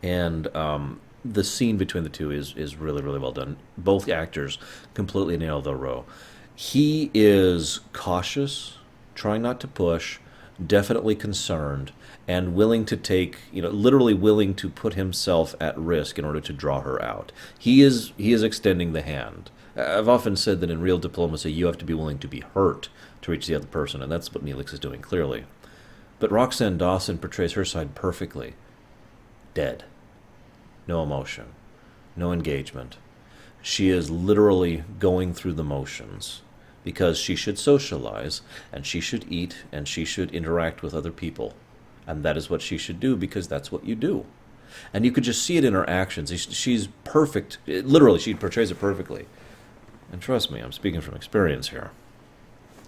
And 0.00 0.46
um, 0.56 1.00
the 1.24 1.42
scene 1.42 1.76
between 1.76 2.04
the 2.04 2.08
two 2.08 2.30
is 2.30 2.54
is 2.54 2.76
really 2.76 3.02
really 3.02 3.18
well 3.18 3.32
done. 3.32 3.56
Both 3.76 4.08
actors 4.08 4.58
completely 4.94 5.36
nail 5.36 5.60
the 5.60 5.74
role. 5.74 6.06
He 6.54 7.10
is 7.12 7.80
cautious, 7.92 8.78
trying 9.16 9.42
not 9.42 9.58
to 9.58 9.66
push, 9.66 10.20
definitely 10.64 11.14
concerned, 11.14 11.92
and 12.26 12.54
willing 12.54 12.84
to 12.86 12.96
take, 12.96 13.38
you 13.52 13.62
know, 13.62 13.70
literally 13.70 14.14
willing 14.14 14.54
to 14.54 14.68
put 14.68 14.94
himself 14.94 15.54
at 15.60 15.78
risk 15.78 16.18
in 16.18 16.24
order 16.24 16.40
to 16.40 16.52
draw 16.52 16.80
her 16.80 17.02
out. 17.02 17.32
He 17.58 17.82
is 17.82 18.12
he 18.16 18.32
is 18.32 18.42
extending 18.42 18.92
the 18.92 19.02
hand. 19.02 19.50
I've 19.76 20.08
often 20.08 20.36
said 20.36 20.60
that 20.60 20.70
in 20.70 20.80
real 20.80 20.98
diplomacy, 20.98 21.52
you 21.52 21.66
have 21.66 21.78
to 21.78 21.84
be 21.84 21.94
willing 21.94 22.18
to 22.18 22.28
be 22.28 22.40
hurt 22.40 22.88
to 23.22 23.30
reach 23.30 23.46
the 23.46 23.54
other 23.54 23.66
person, 23.66 24.02
and 24.02 24.10
that's 24.10 24.34
what 24.34 24.44
Neelix 24.44 24.72
is 24.72 24.80
doing 24.80 25.00
clearly. 25.00 25.44
But 26.18 26.30
Roxann 26.30 26.78
Dawson 26.78 27.18
portrays 27.18 27.52
her 27.52 27.64
side 27.64 27.94
perfectly. 27.94 28.54
Dead. 29.54 29.84
No 30.88 31.02
emotion. 31.02 31.46
No 32.16 32.32
engagement. 32.32 32.96
She 33.62 33.90
is 33.90 34.10
literally 34.10 34.82
going 34.98 35.32
through 35.32 35.52
the 35.52 35.64
motions 35.64 36.42
because 36.88 37.18
she 37.18 37.36
should 37.36 37.58
socialize 37.58 38.40
and 38.72 38.86
she 38.86 38.98
should 38.98 39.30
eat 39.30 39.58
and 39.70 39.86
she 39.86 40.06
should 40.06 40.34
interact 40.34 40.80
with 40.80 40.94
other 40.94 41.12
people. 41.12 41.52
And 42.06 42.22
that 42.22 42.38
is 42.38 42.48
what 42.48 42.62
she 42.62 42.78
should 42.78 42.98
do 42.98 43.14
because 43.14 43.46
that's 43.46 43.70
what 43.70 43.84
you 43.84 43.94
do. 43.94 44.24
And 44.94 45.04
you 45.04 45.12
could 45.12 45.24
just 45.24 45.42
see 45.42 45.58
it 45.58 45.66
in 45.66 45.74
her 45.74 45.86
actions. 45.86 46.32
She's 46.50 46.88
perfect. 47.04 47.58
Literally, 47.66 48.18
she 48.18 48.32
portrays 48.32 48.70
it 48.70 48.80
perfectly. 48.80 49.26
And 50.10 50.22
trust 50.22 50.50
me, 50.50 50.60
I'm 50.60 50.72
speaking 50.72 51.02
from 51.02 51.14
experience 51.14 51.68
here. 51.68 51.90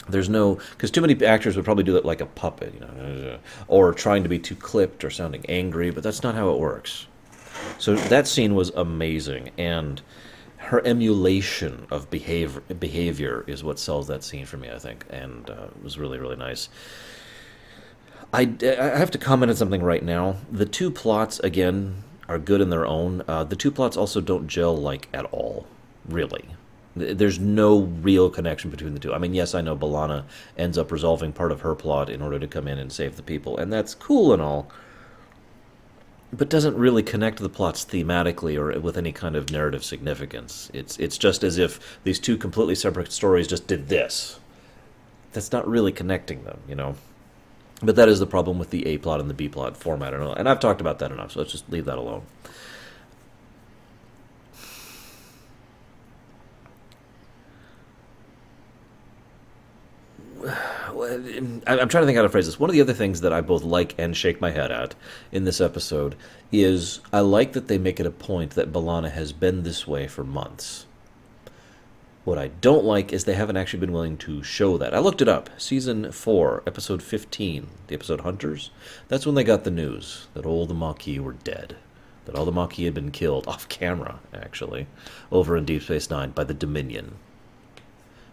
There's 0.09 0.31
no 0.31 0.55
because 0.71 0.91
too 0.91 1.03
many 1.03 1.23
actors 1.23 1.55
would 1.57 1.67
probably 1.67 1.85
do 1.85 1.99
it 1.99 2.05
like 2.07 2.23
a 2.23 2.27
puppet, 2.27 2.73
you 2.73 2.81
know, 2.81 3.39
or 3.69 3.93
trying 3.93 4.23
to 4.23 4.31
be 4.31 4.39
too 4.39 4.57
clipped 4.57 5.05
or 5.05 5.11
sounding 5.11 5.45
angry, 5.47 5.91
but 5.91 6.03
that's 6.03 6.23
not 6.23 6.35
how 6.35 6.49
it 6.49 6.59
works. 6.59 7.07
So 7.77 7.97
that 7.97 8.27
scene 8.27 8.55
was 8.55 8.71
amazing, 8.71 9.51
and 9.59 10.01
her 10.61 10.85
emulation 10.87 11.87
of 11.91 12.11
behavior 12.11 12.63
behavior 12.79 13.45
is 13.47 13.65
what 13.65 13.79
sells 13.79 14.07
that 14.07 14.23
scene 14.23 14.47
for 14.47 14.57
me, 14.57 14.71
I 14.71 14.79
think, 14.79 15.05
and 15.11 15.49
uh, 15.49 15.69
it 15.77 15.83
was 15.83 15.99
really 15.99 16.19
really 16.19 16.37
nice. 16.37 16.69
I, 18.33 18.55
I 18.63 18.97
have 18.97 19.11
to 19.11 19.19
comment 19.19 19.51
on 19.51 19.57
something 19.57 19.83
right 19.83 20.05
now. 20.05 20.37
The 20.53 20.67
two 20.67 20.91
plots, 20.91 21.41
again, 21.41 22.05
are 22.29 22.39
good 22.39 22.61
in 22.61 22.71
their 22.71 22.87
own. 22.87 23.25
Uh, 23.27 23.43
the 23.43 23.57
two 23.57 23.73
plots 23.73 23.97
also 23.97 24.21
don't 24.21 24.47
gel, 24.47 24.77
like, 24.77 25.09
at 25.13 25.25
all, 25.33 25.67
really. 26.09 26.45
There's 26.95 27.41
no 27.41 27.81
real 27.81 28.31
connection 28.31 28.71
between 28.71 28.95
the 28.95 29.01
two. 29.01 29.13
I 29.13 29.19
mean, 29.19 29.35
yes, 29.35 29.53
I 29.55 29.63
know 29.63 29.77
B'Elanna 29.77 30.25
ends 30.57 30.79
up 30.79 30.93
resolving 30.93 31.33
part 31.33 31.51
of 31.51 31.63
her 31.63 31.75
plot 31.75 32.09
in 32.09 32.23
order 32.23 32.39
to 32.39 32.47
come 32.47 32.69
in 32.69 32.79
and 32.79 32.93
save 32.93 33.17
the 33.17 33.23
people, 33.25 33.59
and 33.59 33.73
that's 33.73 33.97
cool 33.97 34.33
and 34.33 34.41
all, 34.41 34.71
but 36.33 36.49
doesn't 36.49 36.77
really 36.77 37.03
connect 37.03 37.39
the 37.39 37.49
plots 37.49 37.85
thematically 37.85 38.57
or 38.57 38.79
with 38.81 38.97
any 38.97 39.13
kind 39.13 39.35
of 39.35 39.51
narrative 39.51 39.85
significance. 39.85 40.71
It's 40.73 40.97
it's 40.99 41.19
just 41.19 41.43
as 41.43 41.59
if 41.59 41.99
these 42.05 42.19
two 42.19 42.37
completely 42.37 42.75
separate 42.75 43.13
stories 43.13 43.49
just 43.49 43.67
did 43.67 43.89
this. 43.89 44.39
That's 45.33 45.53
not 45.53 45.67
really 45.67 45.93
connecting 45.93 46.45
them, 46.45 46.61
you 46.69 46.75
know. 46.75 46.97
But 47.83 47.97
that 47.97 48.09
is 48.09 48.19
the 48.19 48.27
problem 48.27 48.59
with 48.59 48.71
the 48.71 48.87
A 48.87 48.99
plot 48.99 49.21
and 49.21 49.31
the 49.31 49.35
B 49.35 49.49
plot 49.49 49.77
format, 49.77 50.13
and 50.13 50.49
I've 50.49 50.61
talked 50.61 50.81
about 50.81 50.99
that 50.99 51.13
enough, 51.13 51.33
so 51.33 51.41
let's 51.41 51.53
just 51.53 51.71
leave 51.71 51.87
that 51.87 51.99
alone. 51.99 52.23
I'm 61.11 61.89
trying 61.89 62.03
to 62.03 62.07
think 62.07 62.17
how 62.17 62.23
to 62.23 62.29
phrase 62.29 62.47
this. 62.47 62.61
One 62.61 62.71
of 62.71 62.75
the 62.75 62.81
other 62.81 62.95
things 62.95 63.21
that 63.23 63.33
I 63.33 63.41
both 63.41 63.63
like 63.63 63.95
and 63.99 64.17
shake 64.17 64.41
my 64.41 64.51
head 64.51 64.71
at 64.71 64.95
in 65.33 65.45
this 65.45 65.61
episode 65.61 66.15
is 66.53 67.01
I 67.13 67.21
like 67.21 67.53
that 67.53 67.69
they 67.69 67.79
make 67.79 67.99
it 67.99 68.07
a 68.07 68.11
point 68.11 68.53
that 68.53 68.73
B'Elanna 68.73 69.11
has 69.11 69.33
been 69.33 69.63
this 69.63 69.87
way 69.87 70.07
for 70.07 70.25
months. 70.25 70.87
What 72.25 72.39
I 72.39 72.49
don't 72.49 72.85
like 72.85 73.13
is 73.13 73.25
they 73.25 73.35
haven't 73.35 73.57
actually 73.57 73.81
been 73.81 73.93
willing 73.93 74.19
to 74.19 74.43
show 74.43 74.77
that. 74.77 74.95
I 74.95 74.99
looked 74.99 75.23
it 75.23 75.29
up. 75.29 75.49
Season 75.59 76.13
4, 76.13 76.63
episode 76.67 77.03
15, 77.03 77.67
the 77.87 77.95
episode 77.95 78.21
Hunters. 78.21 78.71
That's 79.09 79.25
when 79.25 79.35
they 79.35 79.43
got 79.43 79.65
the 79.65 79.71
news 79.71 80.29
that 80.35 80.45
all 80.45 80.67
the 80.67 80.75
Maquis 80.75 81.19
were 81.19 81.33
dead. 81.33 81.77
That 82.27 82.37
all 82.37 82.45
the 82.45 82.53
Maquis 82.53 82.85
had 82.85 82.95
been 82.95 83.11
killed, 83.11 83.47
off 83.49 83.69
camera, 83.69 84.21
actually, 84.35 84.87
over 85.33 85.57
in 85.57 85.65
Deep 85.65 85.83
Space 85.83 86.11
Nine 86.11 86.31
by 86.31 86.45
the 86.45 86.55
Dominion. 86.55 87.17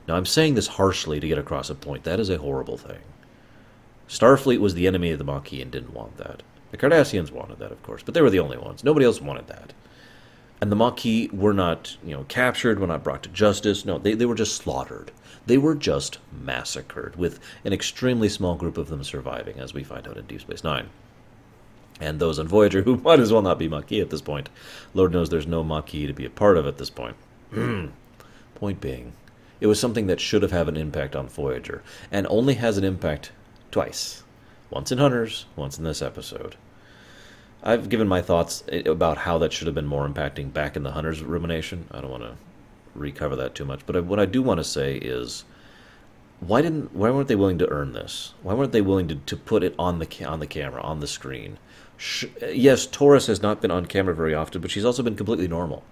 Now, 0.07 0.15
I'm 0.15 0.25
saying 0.25 0.55
this 0.55 0.67
harshly 0.67 1.19
to 1.19 1.27
get 1.27 1.37
across 1.37 1.69
a 1.69 1.75
point. 1.75 2.03
That 2.03 2.19
is 2.19 2.29
a 2.29 2.37
horrible 2.37 2.77
thing. 2.77 2.99
Starfleet 4.07 4.59
was 4.59 4.73
the 4.73 4.87
enemy 4.87 5.11
of 5.11 5.19
the 5.19 5.25
Maquis 5.25 5.61
and 5.61 5.71
didn't 5.71 5.93
want 5.93 6.17
that. 6.17 6.43
The 6.71 6.77
Cardassians 6.77 7.31
wanted 7.31 7.59
that, 7.59 7.71
of 7.71 7.83
course, 7.83 8.03
but 8.03 8.13
they 8.13 8.21
were 8.21 8.29
the 8.29 8.39
only 8.39 8.57
ones. 8.57 8.83
Nobody 8.83 9.05
else 9.05 9.21
wanted 9.21 9.47
that 9.47 9.73
and 10.59 10.71
the 10.71 10.75
Maquis 10.75 11.31
were 11.31 11.53
not, 11.53 11.97
you 12.03 12.15
know, 12.15 12.25
captured, 12.27 12.79
were 12.79 12.87
not 12.87 13.03
brought 13.03 13.23
to 13.23 13.29
justice. 13.29 13.85
No, 13.85 13.97
they, 13.97 14.13
they 14.13 14.25
were 14.25 14.35
just 14.35 14.55
slaughtered. 14.55 15.11
They 15.45 15.57
were 15.57 15.75
just 15.75 16.17
massacred, 16.31 17.15
with 17.15 17.39
an 17.63 17.73
extremely 17.73 18.27
small 18.27 18.55
group 18.55 18.77
of 18.77 18.87
them 18.87 19.03
surviving, 19.03 19.59
as 19.59 19.73
we 19.73 19.83
find 19.83 20.07
out 20.07 20.17
in 20.17 20.25
Deep 20.25 20.41
Space 20.41 20.63
Nine. 20.63 20.89
And 22.01 22.19
those 22.19 22.39
on 22.39 22.47
Voyager 22.47 22.81
who 22.81 22.97
might 23.03 23.19
as 23.19 23.31
well 23.31 23.41
not 23.41 23.59
be 23.59 23.69
Maquis 23.69 24.01
at 24.01 24.09
this 24.09 24.21
point. 24.21 24.49
Lord 24.93 25.13
knows 25.13 25.29
there's 25.29 25.47
no 25.47 25.63
Maquis 25.63 26.07
to 26.07 26.13
be 26.13 26.25
a 26.25 26.29
part 26.29 26.57
of 26.57 26.65
at 26.65 26.77
this 26.77 26.89
point. 26.89 27.15
point 28.55 28.81
being, 28.81 29.13
it 29.59 29.67
was 29.67 29.79
something 29.79 30.07
that 30.07 30.19
should 30.19 30.41
have 30.41 30.51
had 30.51 30.67
an 30.67 30.77
impact 30.77 31.15
on 31.15 31.27
Voyager, 31.27 31.83
and 32.11 32.27
only 32.29 32.55
has 32.55 32.77
an 32.77 32.83
impact 32.83 33.31
twice. 33.71 34.23
Once 34.69 34.91
in 34.91 34.97
Hunters, 34.97 35.45
once 35.55 35.77
in 35.77 35.83
this 35.83 36.01
episode. 36.01 36.55
I've 37.63 37.89
given 37.89 38.07
my 38.07 38.21
thoughts 38.21 38.63
eh, 38.69 38.83
about 38.85 39.19
how 39.19 39.37
that 39.39 39.51
should 39.51 39.67
have 39.67 39.75
been 39.75 39.87
more 39.87 40.07
impacting 40.07 40.53
back 40.53 40.75
in 40.75 40.83
the 40.83 40.91
Hunter's 40.91 41.21
rumination. 41.21 41.87
I 41.91 42.01
don't 42.01 42.11
want 42.11 42.23
to 42.23 42.35
recover 42.93 43.35
that 43.35 43.55
too 43.55 43.65
much, 43.65 43.85
but 43.85 44.03
what 44.05 44.19
I 44.19 44.25
do 44.25 44.41
want 44.41 44.59
to 44.59 44.63
say 44.63 44.95
is, 44.95 45.43
why 46.39 46.61
didn't 46.61 46.95
why 46.95 47.09
weren't 47.09 47.27
they 47.27 47.35
willing 47.35 47.57
to 47.57 47.69
earn 47.69 47.93
this? 47.93 48.33
Why 48.43 48.53
weren't 48.53 48.71
they 48.71 48.81
willing 48.81 49.07
to, 49.07 49.15
to 49.15 49.35
put 49.35 49.63
it 49.63 49.73
on 49.79 49.99
the 49.99 50.25
on 50.25 50.39
the 50.39 50.47
camera 50.47 50.81
on 50.81 50.99
the 50.99 51.07
screen? 51.07 51.57
Sh- 51.97 52.25
eh, 52.41 52.51
yes, 52.51 52.85
Torres 52.85 53.27
has 53.27 53.41
not 53.41 53.61
been 53.61 53.71
on 53.71 53.87
camera 53.87 54.13
very 54.13 54.35
often, 54.35 54.61
but 54.61 54.69
she's 54.69 54.85
also 54.85 55.01
been 55.01 55.15
completely 55.15 55.47
normal. 55.47 55.83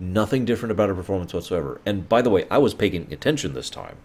Nothing 0.00 0.44
different 0.44 0.72
about 0.72 0.88
her 0.88 0.94
performance 0.94 1.32
whatsoever. 1.32 1.80
And 1.86 2.08
by 2.08 2.22
the 2.22 2.30
way, 2.30 2.46
I 2.50 2.58
was 2.58 2.74
paying 2.74 3.12
attention 3.12 3.54
this 3.54 3.70
time. 3.70 3.96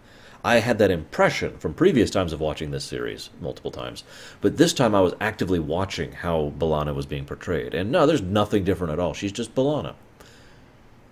I 0.44 0.60
had 0.60 0.78
that 0.80 0.92
impression 0.92 1.58
from 1.58 1.74
previous 1.74 2.10
times 2.10 2.32
of 2.32 2.40
watching 2.40 2.72
this 2.72 2.86
series 2.86 3.30
multiple 3.42 3.72
times. 3.72 4.04
But 4.40 4.58
this 4.58 4.72
time 4.72 4.96
I 4.96 5.02
was 5.02 5.14
actively 5.20 5.60
watching 5.60 6.14
how 6.14 6.54
B'Elanna 6.58 6.96
was 6.96 7.06
being 7.06 7.26
portrayed. 7.26 7.74
And 7.74 7.92
no, 7.92 8.06
there's 8.06 8.22
nothing 8.22 8.64
different 8.64 8.94
at 8.94 9.00
all. 9.00 9.14
She's 9.14 9.34
just 9.34 9.54
B'Elanna. 9.54 9.96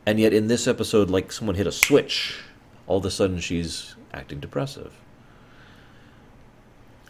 And 0.05 0.19
yet 0.19 0.33
in 0.33 0.47
this 0.47 0.67
episode, 0.67 1.09
like 1.09 1.33
someone 1.33 1.55
hit 1.55 1.67
a 1.67 1.71
switch, 1.71 2.39
all 2.85 2.99
of 2.99 3.05
a 3.05 3.11
sudden 3.11 3.41
she's 3.41 3.95
acting 4.13 4.39
depressive. 4.39 4.93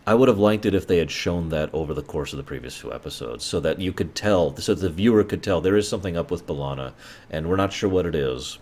I 0.07 0.13
would 0.13 0.29
have 0.29 0.39
liked 0.39 0.65
it 0.65 0.73
if 0.73 0.87
they 0.87 0.99
had 0.99 1.11
shown 1.11 1.49
that 1.49 1.69
over 1.73 1.93
the 1.93 2.01
course 2.01 2.31
of 2.31 2.37
the 2.37 2.43
previous 2.43 2.79
two 2.79 2.93
episodes, 2.93 3.43
so 3.43 3.59
that 3.59 3.81
you 3.81 3.91
could 3.91 4.15
tell, 4.15 4.55
so 4.55 4.73
the 4.73 4.89
viewer 4.89 5.25
could 5.25 5.43
tell 5.43 5.59
there 5.59 5.75
is 5.75 5.89
something 5.89 6.15
up 6.15 6.31
with 6.31 6.47
B'Elanna, 6.47 6.93
and 7.29 7.49
we're 7.49 7.57
not 7.57 7.73
sure 7.73 7.89
what 7.89 8.05
it 8.05 8.15
is, 8.15 8.57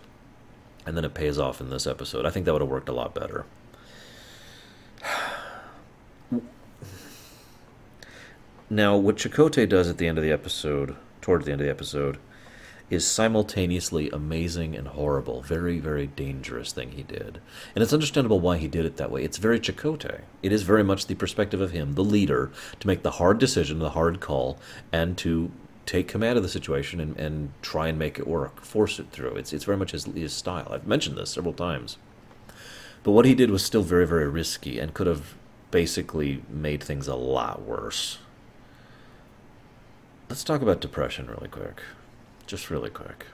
and 0.84 0.96
then 0.96 1.04
it 1.04 1.14
pays 1.14 1.38
off 1.38 1.60
in 1.60 1.70
this 1.70 1.86
episode. 1.86 2.26
I 2.26 2.30
think 2.30 2.46
that 2.46 2.52
would 2.52 2.62
have 2.62 2.68
worked 2.68 2.88
a 2.88 2.92
lot 2.92 3.14
better. 3.14 3.46
Now, 8.68 8.96
what 8.96 9.14
Chakotay 9.14 9.68
does 9.68 9.88
at 9.88 9.96
the 9.96 10.08
end 10.08 10.18
of 10.18 10.24
the 10.24 10.32
episode, 10.32 10.96
towards 11.20 11.46
the 11.46 11.52
end 11.52 11.60
of 11.60 11.66
the 11.66 11.70
episode, 11.70 12.18
is 12.88 13.06
simultaneously 13.06 14.08
amazing 14.10 14.76
and 14.76 14.88
horrible. 14.88 15.42
Very, 15.42 15.78
very 15.80 16.06
dangerous 16.06 16.72
thing 16.72 16.92
he 16.92 17.02
did. 17.02 17.40
And 17.74 17.82
it's 17.82 17.92
understandable 17.92 18.38
why 18.38 18.58
he 18.58 18.68
did 18.68 18.84
it 18.84 18.96
that 18.96 19.10
way. 19.10 19.24
It's 19.24 19.38
very 19.38 19.58
Chakotay. 19.58 20.20
It 20.42 20.52
is 20.52 20.62
very 20.62 20.84
much 20.84 21.06
the 21.06 21.16
perspective 21.16 21.60
of 21.60 21.72
him, 21.72 21.94
the 21.94 22.04
leader, 22.04 22.52
to 22.78 22.86
make 22.86 23.02
the 23.02 23.12
hard 23.12 23.38
decision, 23.38 23.80
the 23.80 23.90
hard 23.90 24.20
call, 24.20 24.58
and 24.92 25.18
to 25.18 25.50
take 25.84 26.06
command 26.08 26.36
of 26.36 26.42
the 26.42 26.48
situation 26.48 27.00
and, 27.00 27.16
and 27.16 27.52
try 27.62 27.88
and 27.88 27.98
make 27.98 28.18
it 28.18 28.26
work, 28.26 28.60
force 28.60 28.98
it 28.98 29.10
through. 29.10 29.36
It's, 29.36 29.52
it's 29.52 29.64
very 29.64 29.78
much 29.78 29.90
his, 29.92 30.04
his 30.04 30.32
style. 30.32 30.68
I've 30.70 30.86
mentioned 30.86 31.16
this 31.16 31.30
several 31.30 31.54
times. 31.54 31.96
But 33.02 33.12
what 33.12 33.24
he 33.24 33.34
did 33.34 33.50
was 33.50 33.64
still 33.64 33.82
very, 33.82 34.06
very 34.06 34.28
risky 34.28 34.78
and 34.78 34.94
could 34.94 35.06
have 35.06 35.34
basically 35.70 36.42
made 36.48 36.82
things 36.82 37.08
a 37.08 37.14
lot 37.14 37.62
worse. 37.62 38.18
Let's 40.28 40.42
talk 40.42 40.60
about 40.60 40.80
depression 40.80 41.28
really 41.28 41.48
quick. 41.48 41.82
Just 42.46 42.70
really 42.70 42.90
quick. 42.90 43.26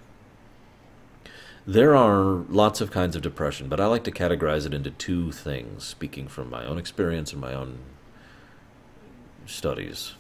There 1.67 1.95
are 1.95 2.45
lots 2.49 2.81
of 2.81 2.91
kinds 2.91 3.15
of 3.15 3.23
depression, 3.23 3.69
but 3.69 3.79
I 3.79 3.87
like 3.87 4.05
to 4.05 4.11
categorize 4.11 4.67
it 4.67 4.75
into 4.75 4.91
two 4.91 5.31
things, 5.31 5.85
speaking 5.85 6.27
from 6.27 6.51
my 6.51 6.65
own 6.65 6.79
experience 6.79 7.33
and 7.33 7.41
my 7.41 7.55
own 7.55 7.79
studies. 9.47 10.15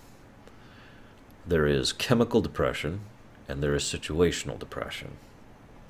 There 1.47 1.67
is 1.67 1.93
chemical 1.93 2.41
depression 2.41 3.01
and 3.49 3.63
there 3.63 3.75
is 3.75 3.83
situational 3.83 4.59
depression. 4.59 5.17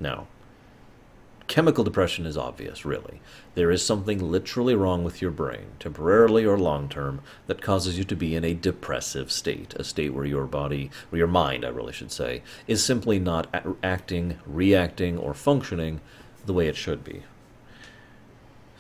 Now, 0.01 0.29
chemical 1.53 1.85
depression 1.85 2.25
is 2.25 2.39
obvious, 2.39 2.87
really. 2.87 3.21
There 3.57 3.71
is 3.71 3.85
something 3.85 4.19
literally 4.19 4.75
wrong 4.75 5.05
with 5.05 5.21
your 5.21 5.31
brain, 5.31 5.67
temporarily 5.79 6.47
or 6.47 6.57
long 6.57 6.89
term, 6.89 7.21
that 7.47 7.61
causes 7.61 7.99
you 7.99 8.05
to 8.05 8.17
be 8.17 8.35
in 8.35 8.43
a 8.43 8.55
depressive 8.55 9.31
state, 9.31 9.75
a 9.75 9.85
state 9.85 10.15
where 10.15 10.25
your 10.25 10.47
body, 10.47 10.91
or 11.13 11.19
your 11.19 11.27
mind, 11.27 11.67
I 11.67 11.69
really 11.69 11.93
should 11.93 12.11
say, 12.11 12.41
is 12.67 12.83
simply 12.83 13.19
not 13.19 13.55
acting, 13.83 14.39
reacting, 14.47 15.19
or 15.19 15.35
functioning 15.35 16.01
the 16.47 16.55
way 16.55 16.69
it 16.69 16.77
should 16.77 17.05
be. 17.05 17.23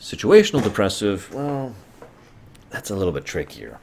Situational 0.00 0.62
depressive, 0.62 1.30
well, 1.34 1.74
that's 2.70 2.88
a 2.88 2.96
little 2.96 3.12
bit 3.12 3.26
trickier 3.26 3.80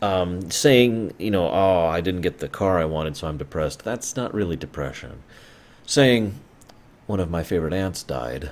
um, 0.00 0.52
saying, 0.52 1.14
you 1.18 1.32
know, 1.32 1.48
oh, 1.48 1.86
I 1.86 2.00
didn't 2.00 2.20
get 2.20 2.38
the 2.38 2.48
car 2.48 2.78
I 2.78 2.84
wanted, 2.84 3.16
so 3.16 3.26
I'm 3.26 3.38
depressed, 3.38 3.82
that's 3.82 4.14
not 4.14 4.32
really 4.32 4.54
depression. 4.54 5.24
Saying, 5.84 6.38
one 7.06 7.20
of 7.20 7.30
my 7.30 7.42
favorite 7.42 7.72
aunts 7.72 8.02
died, 8.02 8.50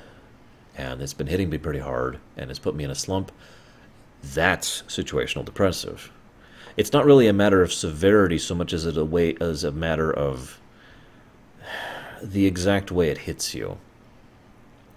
and 0.77 1.01
it's 1.01 1.15
been 1.15 1.27
hitting 1.27 1.51
me 1.51 1.59
pretty 1.59 1.79
hard, 1.79 2.19
and 2.37 2.51
it's 2.51 2.59
put 2.59 2.75
me 2.75 2.85
in 2.85 2.91
a 2.91 2.95
slump, 2.95 3.33
that's 4.23 4.83
situational 4.83 5.45
depressive. 5.45 6.13
It's 6.77 6.93
not 6.93 7.05
really 7.05 7.27
a 7.27 7.33
matter 7.33 7.63
of 7.63 7.73
severity 7.73 8.39
so 8.39 8.55
much 8.55 8.73
as 8.73 8.87
it 8.87 8.97
a 8.97 9.05
way 9.05 9.37
as 9.41 9.65
a 9.65 9.73
matter 9.73 10.13
of 10.13 10.61
the 12.23 12.47
exact 12.47 12.91
way 12.91 13.11
it 13.11 13.19
hits 13.19 13.55
you. 13.55 13.79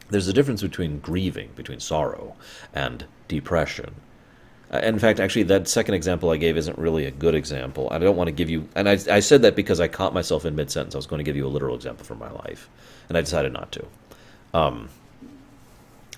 There's 0.10 0.28
a 0.28 0.34
difference 0.34 0.62
between 0.62 1.00
grieving, 1.00 1.50
between 1.56 1.80
sorrow, 1.80 2.36
and 2.74 3.06
depression. 3.28 3.96
Uh, 4.72 4.78
in 4.80 5.00
fact, 5.00 5.20
actually, 5.20 5.44
that 5.44 5.68
second 5.68 5.96
example 5.96 6.30
I 6.30 6.38
gave 6.38 6.58
isn't 6.58 6.78
really 6.78 7.06
a 7.06 7.12
good 7.12 7.36
example. 7.36 7.88
I 7.91 7.98
don't 7.98 8.15
want 8.15 8.28
to 8.28 8.32
give 8.32 8.50
you, 8.50 8.68
and 8.76 8.88
I, 8.88 8.98
I 9.10 9.20
said 9.20 9.41
that 9.41 9.56
because 9.56 9.80
I 9.80 9.88
caught 9.88 10.13
myself 10.13 10.46
in 10.46 10.56
mid 10.56 10.72
sentence. 10.72 10.96
I 10.96 10.98
was 10.98 11.08
going 11.08 11.20
to 11.20 11.24
give 11.24 11.36
you 11.36 11.46
a 11.46 11.50
literal 11.50 11.76
example 11.76 12.06
from 12.06 12.20
my 12.20 12.32
life, 12.32 12.70
and 13.10 13.18
I 13.18 13.22
decided 13.22 13.54
not 13.54 13.72
to. 13.74 13.86
Um, 14.54 14.89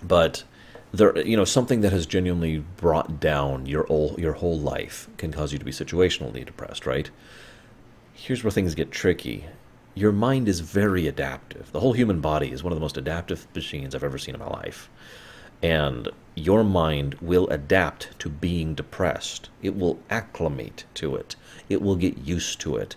but 0.04 0.43
there, 0.91 1.17
you 1.19 1.36
know, 1.36 1.45
something 1.45 1.82
that 1.82 1.91
has 1.91 2.06
genuinely 2.06 2.63
brought 2.78 3.19
down 3.19 3.65
your 3.65 3.86
whole, 3.86 4.15
your 4.17 4.34
whole 4.34 4.58
life 4.58 5.08
can 5.17 5.32
cause 5.32 5.52
you 5.52 5.60
to 5.60 5.65
be 5.65 5.71
situationally 5.71 6.45
depressed, 6.45 6.86
right? 6.86 7.10
Here's 8.13 8.43
where 8.43 8.52
things 8.52 8.76
get 8.76 8.91
tricky. 8.91 9.45
Your 9.95 10.12
mind 10.12 10.47
is 10.47 10.60
very 10.60 11.08
adaptive. 11.08 11.71
The 11.71 11.80
whole 11.80 11.93
human 11.93 12.21
body 12.21 12.52
is 12.52 12.63
one 12.63 12.71
of 12.71 12.78
the 12.78 12.82
most 12.82 12.97
adaptive 12.97 13.47
machines 13.56 13.95
I've 13.95 14.04
ever 14.04 14.17
seen 14.17 14.36
in 14.36 14.39
my 14.39 14.47
life. 14.47 14.89
And 15.63 16.10
your 16.36 16.63
mind 16.63 17.15
will 17.15 17.47
adapt 17.50 18.17
to 18.19 18.30
being 18.30 18.76
depressed. 18.76 19.50
It 19.63 19.76
will 19.76 20.00
acclimate 20.10 20.86
to 20.95 21.15
it. 21.15 21.36
It 21.67 21.82
will 21.82 21.95
get 21.95 22.19
used 22.19 22.62
to 22.62 22.78
it. 22.78 22.95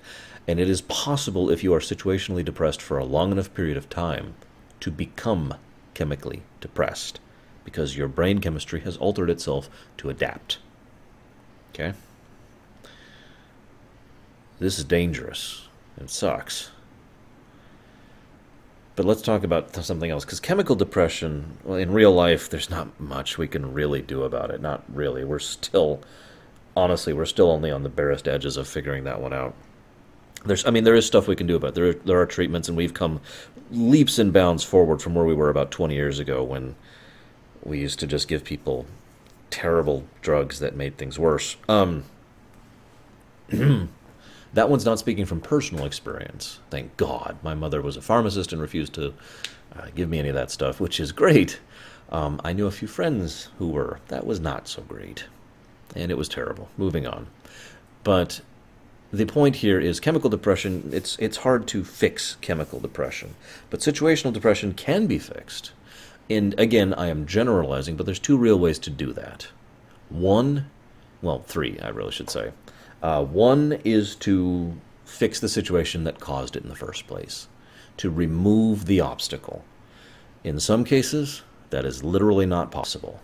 And 0.51 0.59
it 0.59 0.69
is 0.69 0.81
possible, 0.81 1.49
if 1.49 1.63
you 1.63 1.73
are 1.75 1.79
situationally 1.79 2.45
depressed 2.45 2.83
for 2.83 2.99
a 2.99 3.05
long 3.05 3.31
enough 3.31 3.55
period 3.55 3.77
of 3.77 3.89
time, 3.89 4.35
to 4.81 4.91
become 4.91 5.55
chemically 5.95 6.43
depressed 6.61 7.21
because 7.65 7.97
your 7.97 8.09
brain 8.09 8.41
chemistry 8.41 8.81
has 8.81 8.97
altered 8.97 9.31
itself 9.31 9.71
to 9.99 10.11
adapt. 10.11 10.59
Okay? 11.73 11.93
This 14.59 14.77
is 14.77 14.83
dangerous. 14.83 15.69
It 15.97 16.11
sucks. 16.11 16.73
But 18.97 19.07
let's 19.07 19.23
talk 19.23 19.45
about 19.45 19.73
something 19.77 20.11
else 20.11 20.25
because 20.25 20.41
chemical 20.41 20.75
depression, 20.75 21.59
well, 21.63 21.79
in 21.79 21.93
real 21.93 22.13
life, 22.13 22.51
there's 22.51 22.71
not 22.71 22.99
much 22.99 23.39
we 23.39 23.47
can 23.47 23.73
really 23.73 24.03
do 24.03 24.25
about 24.25 24.51
it. 24.51 24.61
Not 24.61 24.83
really. 24.93 25.23
We're 25.23 25.39
still, 25.39 26.03
honestly, 26.77 27.13
we're 27.13 27.25
still 27.27 27.53
only 27.53 27.71
on 27.71 27.85
the 27.85 27.89
barest 27.89 28.27
edges 28.27 28.57
of 28.57 28.67
figuring 28.67 29.05
that 29.05 29.21
one 29.21 29.33
out. 29.33 29.55
There's, 30.45 30.65
I 30.67 30.71
mean, 30.71 30.85
there 30.85 30.95
is 30.95 31.07
stuff 31.07 31.29
we 31.29 31.37
can 31.37 31.47
do 31.47 31.57
about 31.57 31.71
it. 31.71 31.75
There, 31.75 31.93
there 31.93 32.21
are 32.21 32.27
treatments, 32.27 32.69
and 32.69 32.77
we've 32.77 32.95
come 32.95 33.21
leaps 33.71 34.19
and 34.19 34.33
bounds 34.33 34.65
forward 34.65 35.03
from 35.03 35.15
where 35.15 35.25
we 35.25 35.35
were 35.35 35.51
about 35.51 35.71
20 35.71 35.95
years 35.95 36.19
ago 36.19 36.43
when 36.43 36.77
we 37.63 37.79
used 37.79 37.99
to 38.01 38.07
just 38.07 38.27
give 38.27 38.43
people 38.43 38.87
terrible 39.51 40.05
drugs 40.23 40.61
that 40.61 40.75
made 40.75 40.97
things 40.97 41.19
worse. 41.19 41.57
Um, 41.69 42.05
That 44.53 44.69
one's 44.69 44.85
not 44.85 44.99
speaking 44.99 45.27
from 45.27 45.41
personal 45.41 45.85
experience. 45.85 46.59
Thank 46.71 46.97
God. 46.97 47.39
My 47.43 47.55
mother 47.55 47.81
was 47.81 47.97
a 47.97 48.03
pharmacist 48.03 48.53
and 48.53 48.61
refused 48.61 48.95
to 48.95 49.15
uh, 49.77 49.87
give 49.95 50.09
me 50.09 50.19
any 50.19 50.29
of 50.29 50.35
that 50.35 50.51
stuff, 50.51 50.81
which 50.81 50.99
is 50.99 51.13
great. 51.13 51.61
Um, 52.11 52.41
I 52.43 52.53
knew 52.53 52.67
a 52.67 52.73
few 52.73 52.89
friends 52.89 53.49
who 53.59 53.69
were. 53.69 54.01
That 54.09 54.27
was 54.27 54.41
not 54.41 54.67
so 54.67 54.83
great. 54.83 55.27
And 55.95 56.11
it 56.11 56.19
was 56.19 56.29
terrible. 56.29 56.69
Moving 56.77 57.07
on. 57.07 57.29
But 58.03 58.41
the 59.13 59.27
point 59.27 59.57
here 59.57 59.81
is 59.81 59.99
chemical 60.01 60.31
depression, 60.31 60.91
it's, 60.93 61.17
it's 61.19 61.39
hard 61.39 61.67
to 61.69 61.85
fix 61.85 62.37
chemical 62.41 62.79
depression. 62.79 63.35
But 63.69 63.81
situational 63.81 64.33
depression 64.33 64.73
can 64.73 65.07
be 65.07 65.19
fixed. 65.19 65.73
And 66.29 66.59
again, 66.59 66.95
I 66.95 67.09
am 67.09 67.27
generalizing, 67.27 67.97
but 67.97 68.07
there's 68.07 68.21
two 68.21 68.39
real 68.39 68.59
ways 68.59 68.79
to 68.81 68.91
do 68.91 69.13
that. 69.15 69.49
One, 70.09 70.71
well, 71.23 71.41
three, 71.47 71.79
I 71.81 71.89
really 71.89 72.13
should 72.13 72.31
say. 72.31 72.53
Uh, 73.03 73.25
one 73.25 73.81
is 73.85 74.15
to 74.17 74.75
fix 75.05 75.41
the 75.41 75.49
situation 75.49 76.05
that 76.05 76.21
caused 76.21 76.55
it 76.55 76.63
in 76.63 76.69
the 76.69 76.77
first 76.77 77.07
place, 77.09 77.49
to 77.97 78.11
remove 78.11 78.87
the 78.87 79.01
obstacle. 79.01 79.65
In 80.45 80.61
some 80.61 80.85
cases, 80.85 81.43
that 81.71 81.85
is 81.85 82.05
literally 82.05 82.47
not 82.47 82.71
possible. 82.71 83.21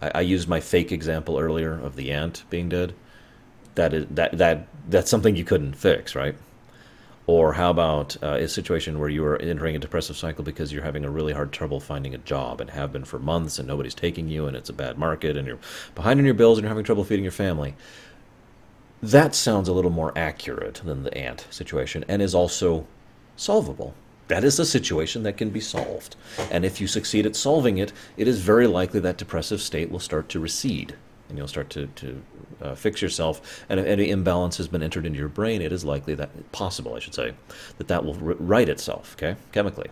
I, 0.00 0.10
I 0.16 0.20
used 0.22 0.48
my 0.48 0.60
fake 0.60 0.90
example 0.90 1.38
earlier 1.38 1.72
of 1.72 1.94
the 1.94 2.10
ant 2.10 2.44
being 2.50 2.68
dead. 2.68 2.94
That 3.74 3.94
is 3.94 4.06
that 4.10 4.38
that 4.38 4.68
that's 4.88 5.10
something 5.10 5.36
you 5.36 5.44
couldn't 5.44 5.74
fix, 5.74 6.14
right? 6.14 6.36
Or 7.26 7.52
how 7.54 7.70
about 7.70 8.16
uh, 8.22 8.38
a 8.40 8.48
situation 8.48 8.98
where 8.98 9.10
you 9.10 9.24
are 9.24 9.36
entering 9.36 9.76
a 9.76 9.78
depressive 9.78 10.16
cycle 10.16 10.44
because 10.44 10.72
you're 10.72 10.82
having 10.82 11.04
a 11.04 11.10
really 11.10 11.34
hard 11.34 11.52
trouble 11.52 11.78
finding 11.80 12.14
a 12.14 12.18
job 12.18 12.60
and 12.60 12.70
have 12.70 12.92
been 12.92 13.04
for 13.04 13.18
months 13.18 13.58
and 13.58 13.68
nobody's 13.68 13.94
taking 13.94 14.28
you 14.28 14.46
and 14.46 14.56
it's 14.56 14.70
a 14.70 14.72
bad 14.72 14.98
market 14.98 15.36
and 15.36 15.46
you're 15.46 15.58
behind 15.94 16.18
on 16.20 16.24
your 16.26 16.34
bills 16.34 16.58
and 16.58 16.64
you're 16.64 16.70
having 16.70 16.84
trouble 16.84 17.04
feeding 17.04 17.24
your 17.24 17.32
family 17.32 17.74
That 19.02 19.34
sounds 19.34 19.68
a 19.68 19.72
little 19.72 19.90
more 19.90 20.12
accurate 20.16 20.80
than 20.84 21.02
the 21.04 21.16
ant 21.16 21.46
situation 21.50 22.04
and 22.08 22.20
is 22.22 22.34
also 22.34 22.86
solvable. 23.36 23.94
That 24.28 24.44
is 24.44 24.58
a 24.58 24.66
situation 24.66 25.22
that 25.22 25.36
can 25.36 25.50
be 25.50 25.60
solved. 25.60 26.16
And 26.50 26.64
if 26.64 26.80
you 26.80 26.86
succeed 26.86 27.26
at 27.26 27.36
solving 27.36 27.78
it, 27.78 27.92
it 28.16 28.28
is 28.28 28.40
very 28.40 28.66
likely 28.66 29.00
that 29.00 29.16
depressive 29.18 29.60
state 29.62 29.90
will 29.90 30.00
start 30.00 30.28
to 30.30 30.40
recede 30.40 30.96
and 31.28 31.36
you'll 31.36 31.48
start 31.48 31.70
to, 31.70 31.86
to 31.86 32.22
uh, 32.62 32.74
fix 32.74 33.02
yourself. 33.02 33.64
And 33.68 33.78
if 33.78 33.86
any 33.86 34.10
imbalance 34.10 34.56
has 34.56 34.68
been 34.68 34.82
entered 34.82 35.06
into 35.06 35.18
your 35.18 35.28
brain, 35.28 35.62
it 35.62 35.72
is 35.72 35.84
likely 35.84 36.14
that, 36.14 36.52
possible, 36.52 36.94
I 36.94 36.98
should 36.98 37.14
say, 37.14 37.34
that 37.76 37.88
that 37.88 38.04
will 38.04 38.14
right 38.14 38.68
itself, 38.68 39.14
okay, 39.16 39.36
chemically. 39.52 39.88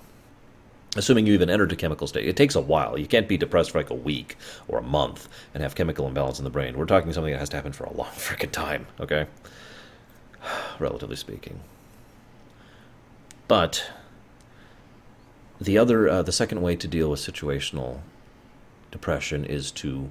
Assuming 0.96 1.26
you 1.26 1.34
even 1.34 1.50
entered 1.50 1.72
a 1.72 1.76
chemical 1.76 2.06
state, 2.06 2.26
it 2.26 2.36
takes 2.36 2.54
a 2.54 2.60
while. 2.60 2.98
You 2.98 3.06
can't 3.06 3.28
be 3.28 3.36
depressed 3.36 3.72
for 3.72 3.78
like 3.78 3.90
a 3.90 3.94
week 3.94 4.36
or 4.66 4.78
a 4.78 4.82
month 4.82 5.28
and 5.52 5.62
have 5.62 5.74
chemical 5.74 6.08
imbalance 6.08 6.38
in 6.38 6.44
the 6.44 6.50
brain. 6.50 6.78
We're 6.78 6.86
talking 6.86 7.12
something 7.12 7.32
that 7.32 7.38
has 7.38 7.50
to 7.50 7.56
happen 7.56 7.72
for 7.72 7.84
a 7.84 7.92
long 7.92 8.08
freaking 8.12 8.50
time, 8.50 8.86
okay? 8.98 9.26
Relatively 10.78 11.16
speaking. 11.16 11.60
But 13.46 13.90
the 15.60 15.76
other, 15.76 16.08
uh, 16.08 16.22
the 16.22 16.32
second 16.32 16.62
way 16.62 16.76
to 16.76 16.88
deal 16.88 17.10
with 17.10 17.20
situational 17.20 18.00
depression 18.90 19.44
is 19.44 19.70
to 19.72 20.10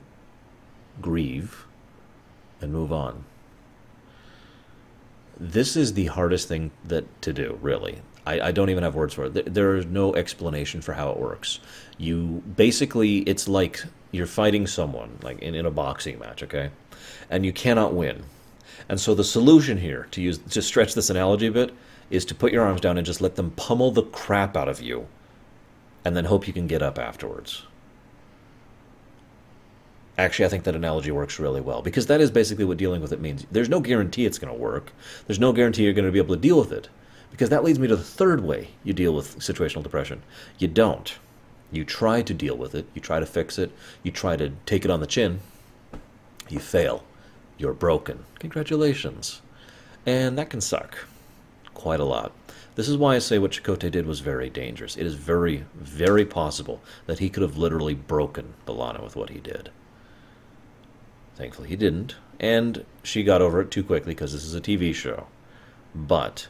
grieve 1.01 1.65
and 2.61 2.71
move 2.71 2.91
on. 2.91 3.25
This 5.37 5.75
is 5.75 5.93
the 5.93 6.05
hardest 6.05 6.47
thing 6.47 6.71
that 6.85 7.21
to 7.21 7.33
do, 7.33 7.59
really. 7.61 8.01
I, 8.25 8.39
I 8.39 8.51
don't 8.51 8.69
even 8.69 8.83
have 8.83 8.95
words 8.95 9.13
for 9.13 9.25
it. 9.25 9.53
There 9.53 9.75
is 9.75 9.85
no 9.85 10.15
explanation 10.15 10.81
for 10.81 10.93
how 10.93 11.11
it 11.11 11.19
works. 11.19 11.59
You 11.97 12.41
basically, 12.55 13.19
it's 13.19 13.47
like 13.47 13.83
you're 14.11 14.25
fighting 14.27 14.65
someone, 14.65 15.17
like 15.21 15.39
in, 15.39 15.53
in 15.53 15.65
a 15.65 15.71
boxing 15.71 16.17
match, 16.19 16.41
okay? 16.43 16.71
And 17.29 17.45
you 17.45 17.53
cannot 17.53 17.93
win. 17.93 18.23
And 18.87 18.99
so 18.99 19.13
the 19.13 19.23
solution 19.23 19.77
here, 19.77 20.07
to 20.11 20.21
use 20.21 20.37
to 20.37 20.61
stretch 20.61 20.93
this 20.93 21.09
analogy 21.09 21.47
a 21.47 21.51
bit, 21.51 21.73
is 22.09 22.25
to 22.25 22.35
put 22.35 22.51
your 22.51 22.63
arms 22.63 22.81
down 22.81 22.97
and 22.97 23.05
just 23.05 23.21
let 23.21 23.35
them 23.35 23.51
pummel 23.51 23.91
the 23.91 24.03
crap 24.03 24.55
out 24.55 24.69
of 24.69 24.81
you, 24.81 25.07
and 26.03 26.15
then 26.15 26.25
hope 26.25 26.47
you 26.47 26.53
can 26.53 26.67
get 26.67 26.81
up 26.81 26.97
afterwards. 26.97 27.63
Actually, 30.17 30.45
I 30.45 30.49
think 30.49 30.63
that 30.63 30.75
analogy 30.75 31.11
works 31.11 31.39
really 31.39 31.59
well 31.59 31.81
because 31.81 32.07
that 32.07 32.21
is 32.21 32.31
basically 32.31 32.63
what 32.63 32.77
dealing 32.77 33.01
with 33.01 33.11
it 33.11 33.19
means. 33.19 33.45
There's 33.51 33.69
no 33.69 33.81
guarantee 33.81 34.25
it's 34.25 34.39
going 34.39 34.53
to 34.53 34.59
work. 34.59 34.93
There's 35.27 35.39
no 35.39 35.51
guarantee 35.51 35.83
you're 35.83 35.93
going 35.93 36.05
to 36.05 36.11
be 36.11 36.19
able 36.19 36.35
to 36.35 36.41
deal 36.41 36.57
with 36.59 36.71
it. 36.71 36.87
Because 37.31 37.49
that 37.49 37.65
leads 37.65 37.79
me 37.79 37.87
to 37.89 37.97
the 37.97 38.03
third 38.03 38.41
way 38.43 38.69
you 38.85 38.93
deal 38.93 39.13
with 39.13 39.39
situational 39.39 39.83
depression. 39.83 40.21
You 40.57 40.69
don't. 40.69 41.17
You 41.69 41.83
try 41.83 42.21
to 42.21 42.33
deal 42.33 42.55
with 42.55 42.73
it, 42.75 42.85
you 42.93 43.01
try 43.01 43.19
to 43.19 43.25
fix 43.25 43.59
it, 43.59 43.71
you 44.03 44.11
try 44.11 44.37
to 44.37 44.53
take 44.65 44.85
it 44.85 44.91
on 44.91 45.01
the 45.01 45.07
chin. 45.07 45.41
You 46.47 46.59
fail. 46.59 47.03
You're 47.57 47.73
broken. 47.73 48.23
Congratulations. 48.39 49.41
And 50.05 50.37
that 50.37 50.49
can 50.49 50.61
suck 50.61 50.97
quite 51.73 51.99
a 51.99 52.05
lot. 52.05 52.31
This 52.75 52.87
is 52.87 52.95
why 52.97 53.15
I 53.15 53.19
say 53.19 53.39
what 53.39 53.51
Chakotay 53.51 53.91
did 53.91 54.05
was 54.05 54.19
very 54.19 54.49
dangerous. 54.49 54.95
It 54.95 55.05
is 55.05 55.15
very, 55.15 55.65
very 55.75 56.25
possible 56.25 56.81
that 57.05 57.19
he 57.19 57.29
could 57.29 57.43
have 57.43 57.57
literally 57.57 57.93
broken 57.93 58.53
B'Elanna 58.65 59.03
with 59.03 59.15
what 59.15 59.29
he 59.29 59.39
did. 59.39 59.71
Thankfully, 61.35 61.69
he 61.69 61.75
didn't, 61.75 62.15
and 62.39 62.85
she 63.03 63.23
got 63.23 63.41
over 63.41 63.61
it 63.61 63.71
too 63.71 63.83
quickly 63.83 64.13
because 64.13 64.31
this 64.31 64.45
is 64.45 64.55
a 64.55 64.61
TV 64.61 64.93
show. 64.93 65.27
But 65.93 66.47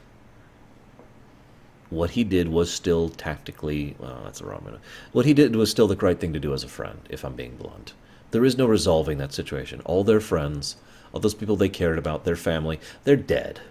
what 1.90 2.12
he 2.12 2.24
did 2.24 2.50
was 2.50 2.72
still 2.72 3.10
tactically, 3.10 3.96
well, 4.00 4.22
that's 4.24 4.40
the 4.40 4.46
wrong 4.46 4.64
minute. 4.66 4.82
What 5.12 5.26
he 5.26 5.34
did 5.34 5.56
was 5.56 5.72
still 5.72 5.88
the 5.88 5.96
right 5.96 6.20
thing 6.20 6.34
to 6.34 6.40
do 6.40 6.54
as 6.54 6.64
a 6.64 6.68
friend, 6.68 7.00
if 7.10 7.24
I'm 7.24 7.36
being 7.36 7.56
blunt. 7.56 7.94
There 8.32 8.46
is 8.46 8.58
no 8.58 8.66
resolving 8.66 9.18
that 9.20 9.34
situation. 9.34 9.82
All 9.86 10.04
their 10.04 10.20
friends, 10.20 10.78
all 11.14 11.20
those 11.20 11.36
people 11.36 11.56
they 11.56 11.70
cared 11.70 11.98
about, 11.98 12.26
their 12.26 12.36
family, 12.36 12.80
they're 13.04 13.16
dead. 13.16 13.62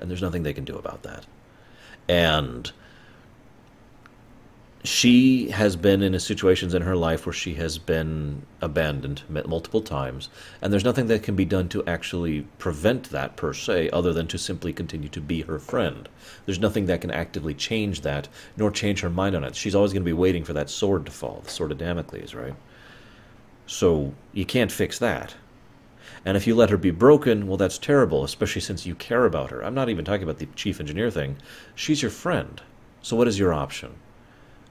And 0.00 0.10
there's 0.10 0.22
nothing 0.22 0.42
they 0.42 0.52
can 0.52 0.64
do 0.64 0.76
about 0.76 1.02
that. 1.02 1.26
And 2.08 2.70
she 4.84 5.50
has 5.50 5.76
been 5.76 6.02
in 6.02 6.18
situations 6.18 6.74
in 6.74 6.82
her 6.82 6.96
life 6.96 7.24
where 7.24 7.32
she 7.32 7.54
has 7.54 7.78
been 7.78 8.42
abandoned 8.60 9.22
multiple 9.28 9.80
times, 9.80 10.28
and 10.60 10.72
there's 10.72 10.84
nothing 10.84 11.06
that 11.06 11.22
can 11.22 11.36
be 11.36 11.44
done 11.44 11.68
to 11.68 11.84
actually 11.86 12.42
prevent 12.58 13.10
that 13.10 13.36
per 13.36 13.52
se, 13.52 13.90
other 13.90 14.12
than 14.12 14.26
to 14.26 14.38
simply 14.38 14.72
continue 14.72 15.08
to 15.08 15.20
be 15.20 15.42
her 15.42 15.60
friend. 15.60 16.08
There's 16.46 16.58
nothing 16.58 16.86
that 16.86 17.00
can 17.00 17.12
actively 17.12 17.54
change 17.54 18.00
that, 18.00 18.26
nor 18.56 18.72
change 18.72 19.00
her 19.02 19.10
mind 19.10 19.36
on 19.36 19.44
it. 19.44 19.54
She's 19.54 19.74
always 19.74 19.92
going 19.92 20.02
to 20.02 20.08
be 20.08 20.12
waiting 20.12 20.42
for 20.42 20.52
that 20.54 20.68
sword 20.68 21.06
to 21.06 21.12
fall, 21.12 21.42
the 21.44 21.50
sword 21.50 21.70
of 21.70 21.78
Damocles, 21.78 22.34
right? 22.34 22.54
So 23.66 24.14
you 24.32 24.44
can't 24.44 24.72
fix 24.72 24.98
that. 24.98 25.36
And 26.24 26.36
if 26.36 26.46
you 26.46 26.56
let 26.56 26.70
her 26.70 26.76
be 26.76 26.90
broken, 26.90 27.46
well, 27.46 27.56
that's 27.56 27.78
terrible, 27.78 28.24
especially 28.24 28.60
since 28.60 28.84
you 28.84 28.96
care 28.96 29.26
about 29.26 29.50
her. 29.50 29.64
I'm 29.64 29.74
not 29.74 29.88
even 29.88 30.04
talking 30.04 30.24
about 30.24 30.38
the 30.38 30.46
chief 30.56 30.80
engineer 30.80 31.10
thing. 31.10 31.36
She's 31.76 32.02
your 32.02 32.10
friend. 32.10 32.60
So 33.00 33.14
what 33.16 33.28
is 33.28 33.38
your 33.38 33.52
option? 33.52 33.94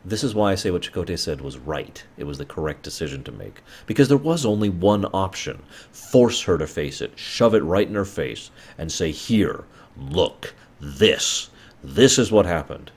This 0.04 0.24
is 0.24 0.34
why 0.34 0.52
I 0.52 0.56
say 0.56 0.72
what 0.72 0.82
Chakotay 0.82 1.18
said 1.18 1.42
was 1.42 1.60
right. 1.60 2.04
It 2.18 2.24
was 2.24 2.40
the 2.40 2.46
correct 2.46 2.82
decision 2.82 3.24
to 3.24 3.32
make. 3.32 3.62
Because 3.86 4.08
there 4.08 4.18
was 4.18 4.46
only 4.46 4.70
one 4.70 5.06
option 5.14 5.62
force 5.92 6.42
her 6.44 6.58
to 6.58 6.66
face 6.66 7.02
it, 7.02 7.18
shove 7.18 7.54
it 7.54 7.64
right 7.64 7.88
in 7.88 7.94
her 7.94 8.06
face, 8.06 8.50
and 8.78 8.92
say, 8.92 9.12
Here, 9.12 9.66
look, 9.96 10.56
this, 10.80 11.52
this 11.84 12.18
is 12.18 12.32
what 12.32 12.48
happened. 12.48 12.92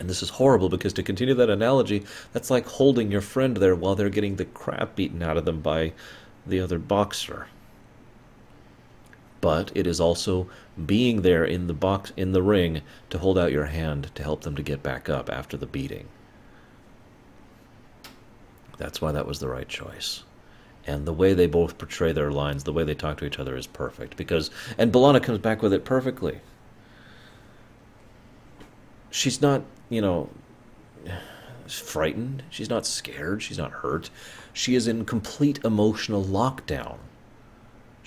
And 0.00 0.08
this 0.08 0.22
is 0.22 0.30
horrible 0.30 0.68
because 0.68 0.92
to 0.94 1.02
continue 1.02 1.34
that 1.34 1.50
analogy, 1.50 2.04
that's 2.32 2.50
like 2.50 2.66
holding 2.66 3.10
your 3.10 3.20
friend 3.20 3.56
there 3.56 3.74
while 3.74 3.94
they're 3.94 4.08
getting 4.08 4.36
the 4.36 4.44
crap 4.46 4.94
beaten 4.96 5.22
out 5.22 5.36
of 5.36 5.44
them 5.44 5.60
by 5.60 5.92
the 6.46 6.60
other 6.60 6.78
boxer 6.78 7.48
but 9.40 9.70
it 9.74 9.86
is 9.86 10.00
also 10.00 10.48
being 10.86 11.22
there 11.22 11.44
in 11.44 11.66
the 11.66 11.74
box 11.74 12.12
in 12.16 12.32
the 12.32 12.42
ring 12.42 12.82
to 13.10 13.18
hold 13.18 13.38
out 13.38 13.52
your 13.52 13.66
hand 13.66 14.10
to 14.14 14.22
help 14.22 14.42
them 14.42 14.56
to 14.56 14.62
get 14.62 14.82
back 14.82 15.08
up 15.08 15.30
after 15.30 15.56
the 15.56 15.66
beating. 15.66 16.08
That's 18.78 19.00
why 19.00 19.12
that 19.12 19.26
was 19.26 19.40
the 19.40 19.48
right 19.48 19.68
choice. 19.68 20.22
And 20.86 21.06
the 21.06 21.12
way 21.12 21.34
they 21.34 21.46
both 21.46 21.78
portray 21.78 22.12
their 22.12 22.30
lines, 22.30 22.64
the 22.64 22.72
way 22.72 22.84
they 22.84 22.94
talk 22.94 23.18
to 23.18 23.26
each 23.26 23.38
other 23.38 23.56
is 23.56 23.66
perfect 23.66 24.16
because 24.16 24.50
and 24.78 24.92
B'Elanna 24.92 25.22
comes 25.22 25.38
back 25.38 25.62
with 25.62 25.72
it 25.72 25.84
perfectly. 25.84 26.40
She's 29.10 29.42
not, 29.42 29.62
you 29.88 30.00
know, 30.00 30.30
frightened. 31.66 32.42
She's 32.50 32.70
not 32.70 32.86
scared. 32.86 33.42
She's 33.42 33.58
not 33.58 33.72
hurt. 33.72 34.10
She 34.52 34.74
is 34.74 34.88
in 34.88 35.04
complete 35.04 35.60
emotional 35.64 36.24
lockdown 36.24 36.98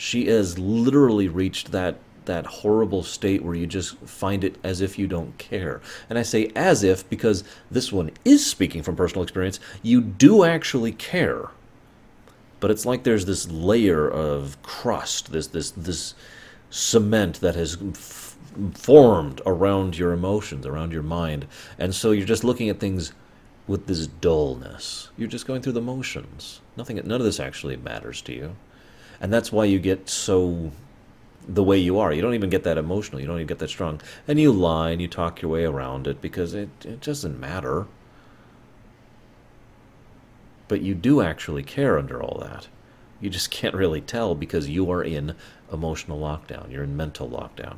she 0.02 0.26
has 0.26 0.58
literally 0.58 1.28
reached 1.28 1.72
that 1.72 1.96
that 2.26 2.48
horrible 2.48 3.04
state 3.04 3.44
where 3.44 3.54
you 3.54 3.68
just 3.68 3.96
find 4.00 4.44
it 4.44 4.56
as 4.64 4.82
if 4.82 4.98
you 4.98 5.06
don't 5.06 5.38
care. 5.38 5.80
And 6.10 6.18
I 6.18 6.24
say 6.24 6.52
as 6.56 6.82
if 6.84 7.08
because 7.08 7.44
this 7.70 7.92
one 7.92 8.10
is 8.26 8.44
speaking 8.44 8.82
from 8.82 8.96
personal 8.96 9.22
experience. 9.22 9.60
You 9.84 10.02
do 10.02 10.44
actually 10.44 10.92
care. 10.92 11.50
But 12.60 12.72
it's 12.72 12.84
like 12.84 13.04
there's 13.04 13.26
this 13.26 13.52
layer 13.52 14.10
of 14.10 14.60
crust, 14.64 15.32
this 15.32 15.46
this 15.46 15.70
this 15.70 16.16
cement 16.72 17.40
that 17.42 17.54
has 17.54 17.78
f- 17.80 18.38
formed 18.74 19.40
around 19.46 20.00
your 20.00 20.14
emotions, 20.14 20.66
around 20.66 20.94
your 20.94 21.04
mind. 21.04 21.46
And 21.78 21.94
so 21.94 22.10
you're 22.10 22.26
just 22.26 22.44
looking 22.44 22.70
at 22.70 22.80
things 22.80 23.14
with 23.68 23.86
this 23.86 24.08
dullness. 24.08 25.12
You're 25.16 25.28
just 25.28 25.46
going 25.46 25.62
through 25.62 25.74
the 25.74 25.82
motions. 25.82 26.62
Nothing 26.76 26.96
none 26.96 27.22
of 27.22 27.24
this 27.24 27.40
actually 27.40 27.78
matters 27.78 28.24
to 28.24 28.34
you 28.34 28.56
and 29.22 29.32
that's 29.32 29.52
why 29.52 29.66
you 29.66 29.80
get 29.80 30.10
so 30.10 30.72
the 31.48 31.64
way 31.64 31.78
you 31.78 32.00
are. 32.00 32.12
You 32.12 32.22
don't 32.22 32.34
even 32.34 32.50
get 32.50 32.64
that 32.64 32.78
emotional. 32.78 33.22
You 33.22 33.28
don't 33.28 33.38
even 33.38 33.48
get 33.48 33.60
that 33.60 33.70
strong. 33.70 34.02
And 34.28 34.40
you 34.40 34.52
lie 34.52 34.90
and 34.90 35.02
you 35.02 35.08
talk 35.08 35.42
your 35.42 35.52
way 35.52 35.64
around 35.64 36.08
it 36.08 36.22
because 36.22 36.54
it, 36.54 36.70
it 36.84 37.02
doesn't 37.02 37.40
matter. 37.40 37.86
But 40.68 40.82
you 40.82 40.96
do 40.96 41.22
actually 41.22 41.64
care 41.64 41.98
under 42.00 42.22
all 42.22 42.40
that. 42.40 42.68
You 43.20 43.30
just 43.30 43.52
can't 43.52 43.76
really 43.76 44.02
tell 44.02 44.34
because 44.34 44.70
you 44.70 44.90
are 44.92 45.04
in 45.04 45.36
emotional 45.72 46.20
lockdown. 46.20 46.72
You're 46.72 46.84
in 46.84 46.98
mental 46.98 47.30
lockdown. 47.30 47.76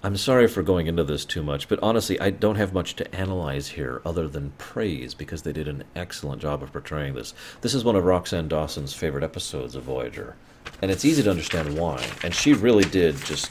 I'm 0.00 0.16
sorry 0.16 0.46
for 0.46 0.62
going 0.62 0.86
into 0.86 1.02
this 1.02 1.24
too 1.24 1.42
much, 1.42 1.68
but 1.68 1.80
honestly, 1.82 2.20
I 2.20 2.30
don't 2.30 2.54
have 2.54 2.72
much 2.72 2.94
to 2.96 3.14
analyze 3.14 3.70
here 3.70 4.00
other 4.04 4.28
than 4.28 4.52
praise 4.56 5.12
because 5.12 5.42
they 5.42 5.52
did 5.52 5.66
an 5.66 5.82
excellent 5.96 6.40
job 6.40 6.62
of 6.62 6.72
portraying 6.72 7.14
this. 7.14 7.34
This 7.62 7.74
is 7.74 7.82
one 7.82 7.96
of 7.96 8.04
Roxann 8.04 8.48
Dawson's 8.48 8.94
favorite 8.94 9.24
episodes 9.24 9.74
of 9.74 9.82
Voyager, 9.82 10.36
and 10.80 10.92
it's 10.92 11.04
easy 11.04 11.24
to 11.24 11.30
understand 11.30 11.76
why. 11.76 12.06
And 12.22 12.32
she 12.32 12.52
really 12.52 12.84
did 12.84 13.16
just 13.24 13.50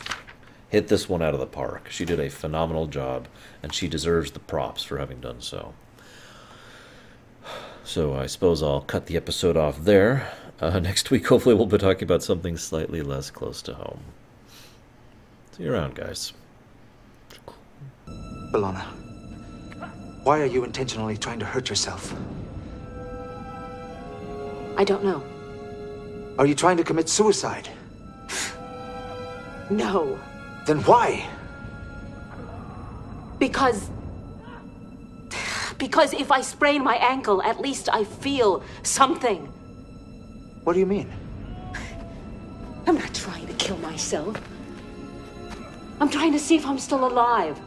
hit 0.69 0.87
this 0.87 1.09
one 1.09 1.21
out 1.21 1.33
of 1.33 1.41
the 1.41 1.45
park. 1.45 1.89
She 1.89 2.05
did 2.05 2.19
a 2.19 2.29
phenomenal 2.29 2.87
job, 2.87 3.27
and 3.61 3.73
she 3.73 3.89
deserves 3.89 4.31
the 4.31 4.39
props 4.39 4.83
for 4.83 4.99
having 4.99 5.19
done 5.19 5.41
so. 5.41 5.73
So 7.83 8.15
I 8.15 8.25
suppose 8.25 8.63
I'll 8.63 8.81
cut 8.81 9.07
the 9.07 9.17
episode 9.17 9.57
off 9.57 9.83
there. 9.83 10.31
Uh, 10.61 10.79
next 10.79 11.11
week, 11.11 11.27
hopefully, 11.27 11.55
we'll 11.55 11.65
be 11.65 11.77
talking 11.77 12.03
about 12.03 12.23
something 12.23 12.55
slightly 12.55 13.01
less 13.01 13.31
close 13.31 13.61
to 13.63 13.73
home. 13.73 13.99
See 15.57 15.63
you 15.63 15.73
around, 15.73 15.95
guys. 15.95 16.33
B'Elanna, 18.07 18.83
why 20.23 20.39
are 20.39 20.45
you 20.45 20.63
intentionally 20.63 21.17
trying 21.17 21.39
to 21.39 21.45
hurt 21.45 21.67
yourself? 21.67 22.13
I 24.77 24.83
don't 24.83 25.03
know. 25.03 25.23
Are 26.37 26.45
you 26.45 26.53
trying 26.53 26.77
to 26.77 26.83
commit 26.83 27.09
suicide? 27.09 27.69
No. 29.71 30.19
Then 30.67 30.83
why? 30.83 31.27
Because. 33.39 33.89
Because 35.79 36.13
if 36.13 36.31
I 36.31 36.41
sprain 36.41 36.83
my 36.83 36.97
ankle, 36.97 37.41
at 37.41 37.59
least 37.59 37.89
I 37.91 38.03
feel 38.03 38.63
something. 38.83 39.47
What 40.63 40.73
do 40.73 40.79
you 40.79 40.85
mean? 40.85 41.11
I'm 42.85 42.95
not 42.95 43.13
trying 43.15 43.47
to 43.47 43.53
kill 43.53 43.77
myself. 43.77 44.39
I'm 45.99 46.09
trying 46.09 46.31
to 46.33 46.39
see 46.39 46.55
if 46.55 46.65
I'm 46.65 46.77
still 46.77 47.07
alive. 47.07 47.59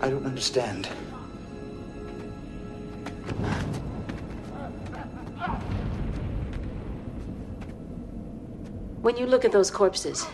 I 0.00 0.08
don't 0.08 0.24
understand. 0.24 0.86
When 9.02 9.16
you 9.16 9.26
look 9.26 9.44
at 9.44 9.52
those 9.52 9.70
corpses, 9.70 10.26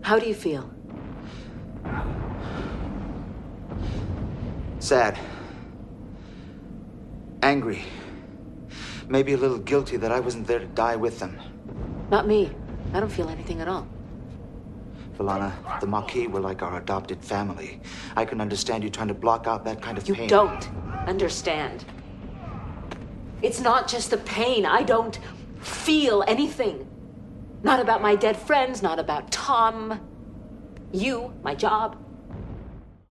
how 0.00 0.18
do 0.18 0.26
you 0.26 0.34
feel? 0.34 0.68
Sad. 4.80 5.18
Angry. 7.42 7.84
Maybe 9.08 9.34
a 9.34 9.36
little 9.36 9.58
guilty 9.58 9.96
that 9.98 10.10
I 10.10 10.20
wasn't 10.20 10.46
there 10.46 10.58
to 10.58 10.66
die 10.66 10.96
with 10.96 11.18
them. 11.20 11.38
Not 12.10 12.26
me. 12.26 12.50
I 12.92 13.00
don't 13.00 13.12
feel 13.12 13.28
anything 13.28 13.60
at 13.60 13.68
all. 13.68 13.86
B'Elanna, 15.16 15.80
the 15.80 15.86
Maquis 15.86 16.28
were 16.28 16.40
like 16.40 16.62
our 16.62 16.78
adopted 16.78 17.22
family. 17.24 17.80
I 18.16 18.24
can 18.24 18.40
understand 18.40 18.82
you 18.82 18.90
trying 18.90 19.08
to 19.08 19.14
block 19.14 19.46
out 19.46 19.64
that 19.64 19.80
kind 19.82 19.98
of 19.98 20.08
You 20.08 20.14
pain. 20.14 20.24
You 20.24 20.28
don't 20.28 20.68
understand. 21.06 21.84
It's 23.42 23.60
not 23.60 23.88
just 23.88 24.10
the 24.10 24.18
pain. 24.18 24.64
I 24.64 24.82
don't 24.82 25.18
feel 25.60 26.24
anything. 26.26 26.88
Not 27.62 27.80
about 27.80 28.02
my 28.02 28.16
dead 28.16 28.36
friends, 28.36 28.82
not 28.82 28.98
about 28.98 29.30
Tom. 29.30 30.00
You, 30.92 31.32
my 31.42 31.54
job, 31.54 32.01